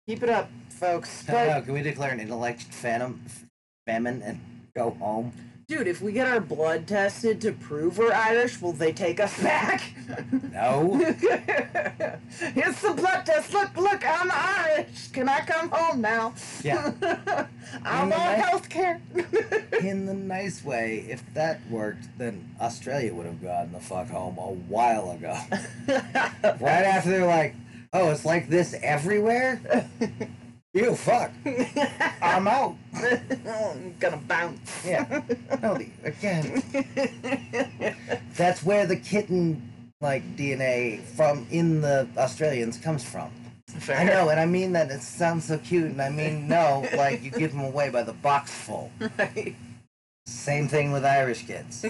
Keep 0.08 0.24
it 0.24 0.30
up, 0.30 0.50
folks. 0.68 1.28
Know, 1.28 1.34
But, 1.34 1.64
can 1.66 1.74
we 1.74 1.82
declare 1.82 2.10
an 2.10 2.18
intellect 2.18 2.62
phantom, 2.64 3.22
famine 3.86 4.20
and 4.22 4.40
go 4.74 4.90
home? 4.98 5.32
Dude, 5.66 5.86
if 5.88 6.00
we 6.02 6.12
get 6.12 6.26
our 6.26 6.40
blood 6.40 6.86
tested 6.86 7.40
to 7.40 7.52
prove 7.52 7.98
we're 7.98 8.12
Irish, 8.12 8.60
will 8.60 8.72
they 8.72 8.92
take 8.92 9.18
us 9.20 9.40
back? 9.42 9.82
No. 10.52 10.94
Here's 12.54 12.80
the 12.80 12.92
blood 12.96 13.24
test. 13.26 13.52
Look, 13.52 13.76
look, 13.76 14.04
I'm 14.06 14.30
Irish. 14.32 15.08
Can 15.12 15.28
I 15.28 15.40
come 15.40 15.70
home 15.70 16.00
now? 16.00 16.34
Yeah. 16.62 16.92
I 17.84 18.02
In 18.02 18.10
want 18.10 18.10
nice- 18.10 18.44
health 18.44 18.68
care. 18.68 19.00
In 19.80 20.06
the 20.06 20.14
nice 20.14 20.64
way, 20.64 21.06
if 21.08 21.22
that 21.34 21.60
worked, 21.70 22.06
then 22.18 22.54
Australia 22.60 23.14
would 23.14 23.26
have 23.26 23.42
gotten 23.42 23.72
the 23.72 23.80
fuck 23.80 24.08
home 24.08 24.38
a 24.38 24.52
while 24.52 25.10
ago. 25.12 25.36
right 25.88 26.84
after 26.84 27.10
they're 27.10 27.26
like, 27.26 27.54
Oh, 27.96 28.10
it's 28.10 28.24
like 28.24 28.48
this 28.48 28.74
everywhere? 28.82 29.88
You 30.74 30.94
fuck. 30.94 31.30
I'm 32.20 32.48
out. 32.48 32.76
I'm 32.94 33.94
gonna 34.00 34.16
bounce. 34.16 34.84
Yeah. 34.84 35.22
No, 35.62 35.74
the, 35.76 35.88
again, 36.02 36.62
that's 38.36 38.62
where 38.64 38.86
the 38.86 38.96
kitten 38.96 39.70
like 40.00 40.36
DNA 40.36 41.00
from 41.00 41.46
in 41.50 41.80
the 41.80 42.08
Australians 42.18 42.76
comes 42.76 43.04
from. 43.04 43.30
Fair. 43.68 43.96
I 43.96 44.04
know, 44.04 44.28
and 44.28 44.38
I 44.38 44.46
mean 44.46 44.72
that 44.72 44.90
it 44.90 45.00
sounds 45.00 45.46
so 45.46 45.58
cute, 45.58 45.90
and 45.90 46.02
I 46.02 46.10
mean 46.10 46.48
no, 46.48 46.86
like 46.96 47.22
you 47.22 47.30
give 47.30 47.52
them 47.52 47.62
away 47.62 47.90
by 47.90 48.02
the 48.02 48.12
box 48.12 48.52
full. 48.52 48.90
Right. 49.18 49.54
Same 50.26 50.68
thing 50.68 50.90
with 50.90 51.04
Irish 51.04 51.46
kids. 51.46 51.84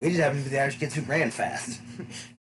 We 0.00 0.10
just 0.10 0.20
happen 0.20 0.38
to 0.38 0.44
be 0.44 0.50
the 0.50 0.60
Irish 0.60 0.78
kids 0.78 0.94
who 0.94 1.02
ran 1.02 1.30
fast. 1.30 1.80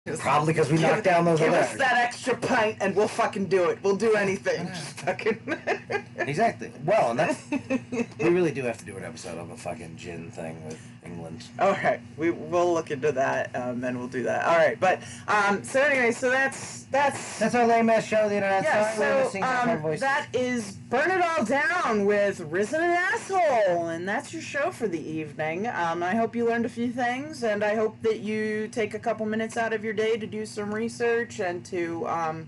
Probably 0.06 0.52
because 0.54 0.70
we 0.70 0.78
Give- 0.78 0.90
knocked 0.90 1.06
down 1.06 1.24
those 1.24 1.40
Give 1.40 1.54
us 1.54 1.76
that 1.76 1.96
extra 1.96 2.36
pint 2.36 2.78
and 2.82 2.94
we'll 2.94 3.08
fucking 3.08 3.46
do 3.46 3.70
it. 3.70 3.80
We'll 3.82 3.96
do 3.96 4.16
anything. 4.16 4.68
Just 4.68 5.00
fucking. 5.00 5.40
Exactly. 6.16 6.72
Well, 6.86 7.10
and 7.12 7.20
that's 7.20 7.42
we 7.52 8.30
really 8.30 8.52
do 8.52 8.62
have 8.64 8.78
to 8.78 8.86
do 8.86 8.96
an 8.96 9.04
episode 9.04 9.38
of 9.38 9.50
a 9.50 9.58
fucking 9.58 9.98
gin 9.98 10.32
thing 10.32 10.64
with 10.66 10.80
England. 11.06 11.44
All 11.60 11.72
right, 11.72 12.00
we 12.18 12.32
we'll 12.32 12.74
look 12.74 12.92
into 12.92 13.12
that, 13.12 13.56
um, 13.56 13.84
and 13.84 13.98
we'll 13.98 14.08
do 14.08 14.24
that. 14.24 14.46
All 14.46 14.56
right, 14.58 14.80
but 14.80 15.02
um, 15.28 15.64
so 15.64 15.82
anyway, 15.82 16.12
so 16.12 16.30
that's 16.30 16.84
that's 16.86 17.40
That's 17.40 17.56
our 17.56 17.68
lame 17.68 17.90
ass 17.90 18.06
show. 18.06 18.30
The 18.30 18.36
internet. 18.36 18.64
yeah. 18.64 18.96
Sorry, 18.96 19.30
So 19.32 19.42
um, 19.42 19.98
that 20.00 20.28
is 20.34 20.74
burn 20.90 21.12
it 21.12 21.22
all 21.22 21.44
down 21.46 22.06
with 22.06 22.40
risen 22.42 22.82
an 22.82 22.92
asshole, 22.92 23.88
and 23.90 24.08
that's 24.08 24.34
your 24.34 24.42
show 24.42 24.72
for 24.72 24.88
the 24.88 25.00
evening. 25.00 25.68
Um, 25.68 26.04
I 26.04 26.16
hope 26.16 26.36
you 26.36 26.46
learned 26.46 26.66
a 26.66 26.70
few 26.70 26.92
things, 26.92 27.44
and 27.44 27.64
I 27.64 27.76
hope 27.76 28.02
that 28.04 28.20
you 28.20 28.68
take 28.68 28.94
a 28.94 29.00
couple 29.00 29.26
minutes 29.26 29.58
out 29.58 29.74
of 29.74 29.84
your 29.84 29.94
day 29.94 30.18
to 30.18 30.28
do 30.28 30.46
some 30.46 30.74
research 30.74 31.40
and 31.40 31.66
to 31.66 32.08
um, 32.08 32.48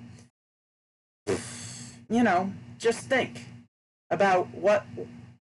you 2.09 2.23
know, 2.23 2.51
just 2.77 3.07
think 3.07 3.45
about 4.11 4.53
what 4.53 4.85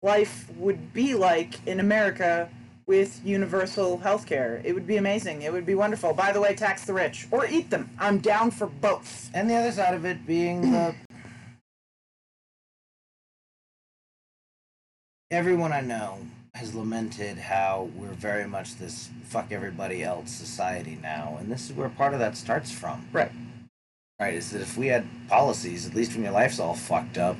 life 0.02 0.48
would 0.56 0.92
be 0.92 1.14
like 1.14 1.66
in 1.66 1.80
America 1.80 2.48
with 2.88 3.20
universal 3.24 3.98
health 3.98 4.26
care. 4.26 4.60
It 4.64 4.74
would 4.74 4.86
be 4.86 4.96
amazing. 4.96 5.42
It 5.42 5.52
would 5.52 5.66
be 5.66 5.74
wonderful. 5.76 6.12
By 6.14 6.32
the 6.32 6.40
way, 6.40 6.56
tax 6.56 6.84
the 6.86 6.94
rich 6.94 7.28
or 7.30 7.46
eat 7.46 7.70
them. 7.70 7.90
I'm 7.98 8.18
down 8.18 8.50
for 8.50 8.66
both. 8.66 9.30
and 9.34 9.48
the 9.48 9.54
other 9.54 9.70
side 9.70 9.94
of 9.94 10.04
it 10.06 10.26
being 10.26 10.72
the 10.72 10.94
everyone 15.30 15.72
I 15.72 15.82
know 15.82 16.18
has 16.54 16.74
lamented 16.74 17.36
how 17.38 17.90
we're 17.94 18.08
very 18.14 18.48
much 18.48 18.76
this 18.76 19.10
fuck 19.24 19.52
everybody 19.52 20.02
else 20.02 20.30
society 20.32 20.98
now, 21.00 21.36
and 21.38 21.52
this 21.52 21.70
is 21.70 21.76
where 21.76 21.88
part 21.90 22.14
of 22.14 22.18
that 22.20 22.36
starts 22.36 22.72
from. 22.72 23.06
Right. 23.12 23.30
Right, 24.18 24.34
is 24.34 24.50
that 24.50 24.62
if 24.62 24.76
we 24.76 24.88
had 24.88 25.06
policies, 25.28 25.86
at 25.86 25.94
least 25.94 26.14
when 26.14 26.24
your 26.24 26.32
life's 26.32 26.58
all 26.58 26.74
fucked 26.74 27.18
up, 27.18 27.36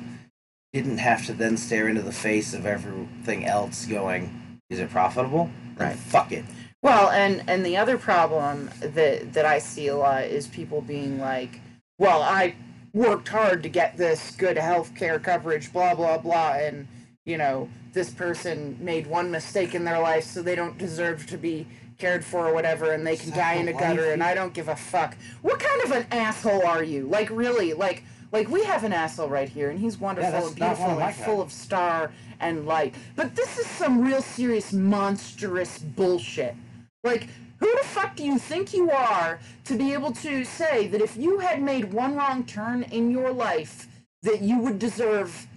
didn't 0.71 0.99
have 0.99 1.25
to 1.25 1.33
then 1.33 1.57
stare 1.57 1.89
into 1.89 2.01
the 2.01 2.13
face 2.13 2.53
of 2.53 2.65
everything 2.65 3.43
else 3.45 3.85
going, 3.87 4.48
is 4.69 4.79
it 4.79 4.89
profitable? 4.89 5.49
Right. 5.77 5.95
Fuck 5.95 6.31
it. 6.31 6.45
Well, 6.81 7.09
and 7.09 7.43
and 7.47 7.65
the 7.65 7.77
other 7.77 7.97
problem 7.97 8.69
that 8.79 9.33
that 9.33 9.45
I 9.45 9.59
see 9.59 9.87
a 9.87 9.95
lot 9.97 10.23
is 10.23 10.47
people 10.47 10.81
being 10.81 11.19
like, 11.19 11.59
"Well, 11.97 12.21
I 12.21 12.55
worked 12.93 13.27
hard 13.29 13.63
to 13.63 13.69
get 13.69 13.97
this 13.97 14.31
good 14.31 14.57
health 14.57 14.95
care 14.95 15.19
coverage, 15.19 15.73
blah 15.73 15.95
blah 15.95 16.17
blah," 16.17 16.53
and 16.53 16.87
you 17.25 17.37
know, 17.37 17.69
this 17.93 18.09
person 18.11 18.77
made 18.79 19.07
one 19.07 19.29
mistake 19.31 19.75
in 19.75 19.83
their 19.83 19.99
life, 19.99 20.23
so 20.23 20.41
they 20.41 20.55
don't 20.55 20.77
deserve 20.77 21.27
to 21.27 21.37
be 21.37 21.67
cared 21.97 22.23
for 22.23 22.47
or 22.47 22.53
whatever, 22.53 22.93
and 22.93 23.05
they 23.05 23.17
can 23.17 23.31
die 23.31 23.55
in 23.55 23.67
a 23.67 23.73
gutter, 23.73 24.11
and 24.11 24.23
I 24.23 24.33
don't 24.33 24.53
give 24.53 24.69
a 24.69 24.75
fuck. 24.75 25.17
What 25.41 25.59
kind 25.59 25.81
of 25.81 25.91
an 25.91 26.05
asshole 26.11 26.65
are 26.65 26.83
you? 26.83 27.07
Like 27.07 27.29
really, 27.29 27.73
like. 27.73 28.03
Like 28.31 28.49
we 28.49 28.63
have 28.63 28.83
an 28.83 28.93
asshole 28.93 29.29
right 29.29 29.49
here, 29.49 29.69
and 29.69 29.79
he's 29.79 29.97
wonderful 29.97 30.31
that's 30.31 30.47
and 30.47 30.55
beautiful 30.55 30.99
and 30.99 31.15
full 31.15 31.41
of 31.41 31.51
star 31.51 32.11
and 32.39 32.65
light. 32.65 32.95
But 33.15 33.35
this 33.35 33.57
is 33.57 33.65
some 33.65 34.01
real 34.01 34.21
serious 34.21 34.71
monstrous 34.71 35.79
bullshit. 35.79 36.55
Like, 37.03 37.27
who 37.59 37.71
the 37.77 37.83
fuck 37.83 38.15
do 38.15 38.23
you 38.23 38.37
think 38.37 38.73
you 38.73 38.91
are 38.91 39.39
to 39.65 39.77
be 39.77 39.93
able 39.93 40.11
to 40.13 40.45
say 40.45 40.87
that 40.87 41.01
if 41.01 41.17
you 41.17 41.39
had 41.39 41.61
made 41.61 41.91
one 41.91 42.15
wrong 42.15 42.45
turn 42.45 42.83
in 42.83 43.11
your 43.11 43.31
life, 43.31 43.87
that 44.23 44.41
you 44.41 44.59
would 44.59 44.79
deserve 44.79 45.47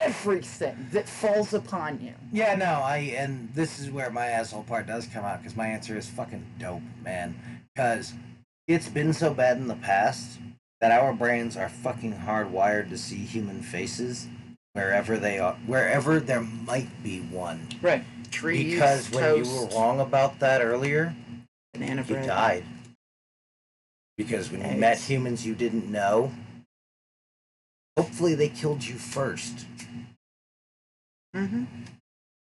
everything 0.00 0.88
that 0.92 1.08
falls 1.08 1.54
upon 1.54 2.00
you? 2.00 2.12
Yeah, 2.32 2.56
no, 2.56 2.66
I 2.66 3.14
and 3.16 3.50
this 3.54 3.78
is 3.78 3.90
where 3.90 4.10
my 4.10 4.26
asshole 4.26 4.64
part 4.64 4.86
does 4.86 5.06
come 5.06 5.24
out 5.24 5.40
because 5.40 5.56
my 5.56 5.68
answer 5.68 5.96
is 5.96 6.08
fucking 6.08 6.44
dope, 6.58 6.82
man. 7.04 7.34
Because 7.74 8.14
it's 8.66 8.88
been 8.88 9.12
so 9.12 9.32
bad 9.32 9.58
in 9.58 9.68
the 9.68 9.76
past 9.76 10.38
that 10.80 10.92
our 10.92 11.12
brains 11.12 11.56
are 11.56 11.68
fucking 11.68 12.14
hardwired 12.14 12.90
to 12.90 12.98
see 12.98 13.16
human 13.16 13.62
faces 13.62 14.28
wherever 14.72 15.16
they 15.16 15.38
are, 15.38 15.54
wherever 15.66 16.20
there 16.20 16.42
might 16.42 17.02
be 17.02 17.20
one. 17.20 17.66
Right. 17.80 18.04
Trees, 18.30 18.74
because 18.74 19.10
when 19.10 19.22
toast, 19.22 19.50
you 19.50 19.60
were 19.60 19.66
wrong 19.68 20.00
about 20.00 20.40
that 20.40 20.60
earlier, 20.60 21.14
banana 21.72 22.02
you 22.02 22.14
bread. 22.14 22.26
died. 22.26 22.64
Because 24.18 24.50
when 24.50 24.68
you 24.68 24.78
met 24.78 24.98
humans 24.98 25.46
you 25.46 25.54
didn't 25.54 25.90
know, 25.90 26.32
hopefully 27.96 28.34
they 28.34 28.48
killed 28.48 28.84
you 28.84 28.96
first. 28.96 29.66
Mm-hmm. 31.34 31.64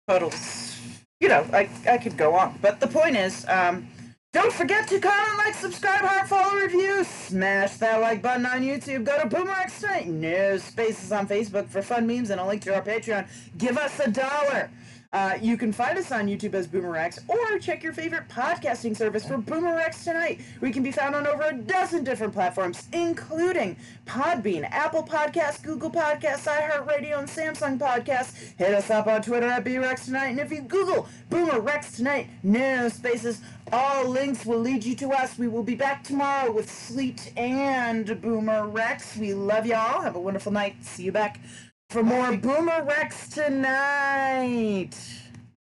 Puddles. 0.07 0.77
You 1.19 1.29
know, 1.29 1.45
I, 1.53 1.69
I 1.89 1.97
could 1.97 2.17
go 2.17 2.35
on. 2.35 2.59
But 2.61 2.79
the 2.79 2.87
point 2.87 3.15
is, 3.15 3.45
um, 3.47 3.87
don't 4.33 4.51
forget 4.51 4.87
to 4.87 4.99
comment, 4.99 5.37
like, 5.37 5.53
subscribe, 5.53 6.01
heart, 6.01 6.27
follow, 6.27 6.55
review, 6.55 7.03
smash 7.03 7.77
that 7.77 8.01
like 8.01 8.23
button 8.23 8.47
on 8.47 8.61
YouTube, 8.61 9.03
go 9.03 9.21
to 9.21 9.27
BoomerRex 9.27 9.79
Tonight, 9.79 10.07
no 10.07 10.57
spaces 10.57 11.11
on 11.11 11.27
Facebook 11.27 11.69
for 11.69 11.83
fun 11.83 12.07
memes, 12.07 12.31
and 12.31 12.41
a 12.41 12.45
link 12.45 12.63
to 12.63 12.73
our 12.73 12.81
Patreon. 12.81 13.27
Give 13.59 13.77
us 13.77 13.99
a 13.99 14.09
dollar. 14.09 14.71
Uh, 15.13 15.37
you 15.39 15.57
can 15.57 15.71
find 15.71 15.95
us 15.99 16.11
on 16.11 16.25
YouTube 16.25 16.55
as 16.55 16.67
BoomerRex, 16.67 17.29
or 17.29 17.59
check 17.59 17.83
your 17.83 17.93
favorite 17.93 18.27
podcasting 18.27 18.97
service 18.97 19.23
for 19.23 19.37
BoomerRex 19.37 20.03
Tonight. 20.03 20.41
We 20.59 20.71
can 20.71 20.81
be 20.81 20.91
found 20.91 21.13
on 21.13 21.27
over 21.27 21.43
a 21.43 21.53
dozen 21.53 22.03
different 22.03 22.33
platforms, 22.33 22.87
including 22.91 23.77
Podbean, 24.07 24.67
Apple 24.71 25.03
Podcasts, 25.03 25.61
Google 25.61 25.91
Podcasts, 25.91 26.51
iHeartRadio, 26.51 27.19
and 27.19 27.27
Samsung 27.27 27.77
Podcasts. 27.77 28.57
Hit 28.57 28.73
us 28.73 28.89
up 28.89 29.05
on 29.05 29.21
Twitter 29.21 29.45
at 29.45 29.63
BRex 29.63 30.05
Tonight, 30.05 30.29
and 30.29 30.39
if 30.39 30.51
you 30.51 30.61
Google 30.61 31.07
BoomerRex 31.29 31.95
Tonight, 31.95 32.27
no 32.41 32.89
spaces, 32.89 33.41
all 33.71 34.07
links 34.07 34.45
will 34.47 34.59
lead 34.59 34.83
you 34.83 34.95
to 34.95 35.09
us. 35.09 35.37
We 35.37 35.47
will 35.47 35.63
be 35.63 35.75
back 35.75 36.03
tomorrow 36.03 36.51
with 36.51 36.71
Sleet 36.71 37.33
and 37.37 38.07
BoomerRex. 38.07 39.17
We 39.17 39.35
love 39.35 39.67
y'all. 39.67 40.01
Have 40.01 40.15
a 40.15 40.19
wonderful 40.19 40.51
night. 40.51 40.83
See 40.83 41.03
you 41.03 41.11
back 41.11 41.39
for 41.89 42.03
more 42.03 42.31
BoomerRex 42.31 43.33
tonight. 43.33 45.22